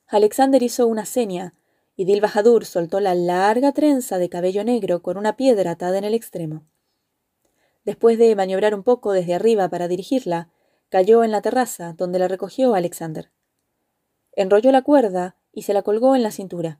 Alexander 0.06 0.62
hizo 0.62 0.86
una 0.86 1.04
seña, 1.04 1.54
y 1.94 2.06
Dil 2.06 2.22
Bahadur 2.22 2.64
soltó 2.64 2.98
la 2.98 3.14
larga 3.14 3.72
trenza 3.72 4.16
de 4.16 4.30
cabello 4.30 4.64
negro 4.64 5.02
con 5.02 5.18
una 5.18 5.36
piedra 5.36 5.72
atada 5.72 5.98
en 5.98 6.04
el 6.04 6.14
extremo. 6.14 6.64
Después 7.84 8.16
de 8.18 8.34
maniobrar 8.36 8.74
un 8.74 8.84
poco 8.84 9.12
desde 9.12 9.34
arriba 9.34 9.68
para 9.68 9.86
dirigirla, 9.86 10.48
cayó 10.88 11.24
en 11.24 11.30
la 11.30 11.42
terraza, 11.42 11.92
donde 11.92 12.18
la 12.18 12.28
recogió 12.28 12.74
Alexander. 12.74 13.30
Enrolló 14.34 14.72
la 14.72 14.82
cuerda 14.82 15.36
y 15.52 15.62
se 15.62 15.74
la 15.74 15.82
colgó 15.82 16.16
en 16.16 16.22
la 16.22 16.30
cintura. 16.30 16.78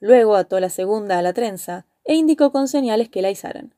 Luego 0.00 0.36
ató 0.36 0.60
la 0.60 0.70
segunda 0.70 1.18
a 1.18 1.22
la 1.22 1.32
trenza 1.32 1.86
e 2.04 2.14
indicó 2.14 2.52
con 2.52 2.68
señales 2.68 3.08
que 3.08 3.22
la 3.22 3.30
izaran. 3.30 3.74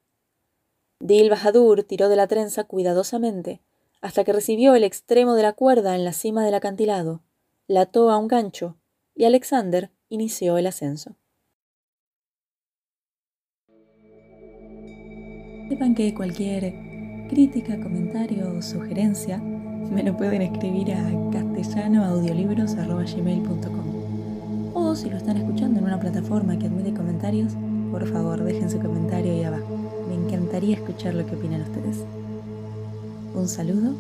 Dil 1.01 1.31
Bahadur 1.31 1.83
tiró 1.85 2.09
de 2.09 2.17
la 2.17 2.27
trenza 2.27 2.65
cuidadosamente 2.65 3.61
hasta 4.01 4.25
que 4.25 4.33
recibió 4.33 4.75
el 4.75 4.85
extremo 4.85 5.35
de 5.35 5.43
la 5.43 5.53
cuerda 5.53 5.95
en 5.95 6.05
la 6.05 6.13
cima 6.13 6.45
del 6.45 6.55
acantilado, 6.55 7.23
la 7.67 7.83
ató 7.83 8.11
a 8.11 8.19
un 8.19 8.29
gancho 8.29 8.77
y 9.15 9.25
Alexander 9.25 9.91
inició 10.09 10.59
el 10.59 10.67
ascenso. 10.67 11.17
Sepan 15.69 15.95
que 15.97 16.15
cualquier 16.15 16.73
crítica, 17.29 17.81
comentario 17.81 18.57
o 18.57 18.63
sugerencia 18.63 19.39
me 19.39 20.05
lo 20.05 20.17
pueden 20.17 20.43
escribir 20.43 20.93
a 20.93 21.11
o 24.75 24.95
si 24.95 25.11
lo 25.11 25.17
están 25.17 25.37
escuchando 25.37 25.79
en 25.79 25.87
una 25.87 25.99
plataforma 25.99 26.59
que 26.59 26.67
admite 26.67 26.93
comentarios, 26.93 27.55
por 27.91 28.07
favor 28.07 28.43
dejen 28.45 28.71
su 28.71 28.79
comentario 28.79 29.33
ahí 29.33 29.45
abajo. 29.45 29.77
Me 30.09 30.15
encantaría 30.15 30.77
escuchar 30.77 31.15
lo 31.15 31.27
que 31.27 31.35
opinan 31.35 31.63
ustedes. 31.63 32.05
Un 33.35 33.49
saludo 33.49 33.95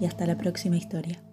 y 0.00 0.04
hasta 0.04 0.26
la 0.26 0.36
próxima 0.36 0.76
historia. 0.76 1.25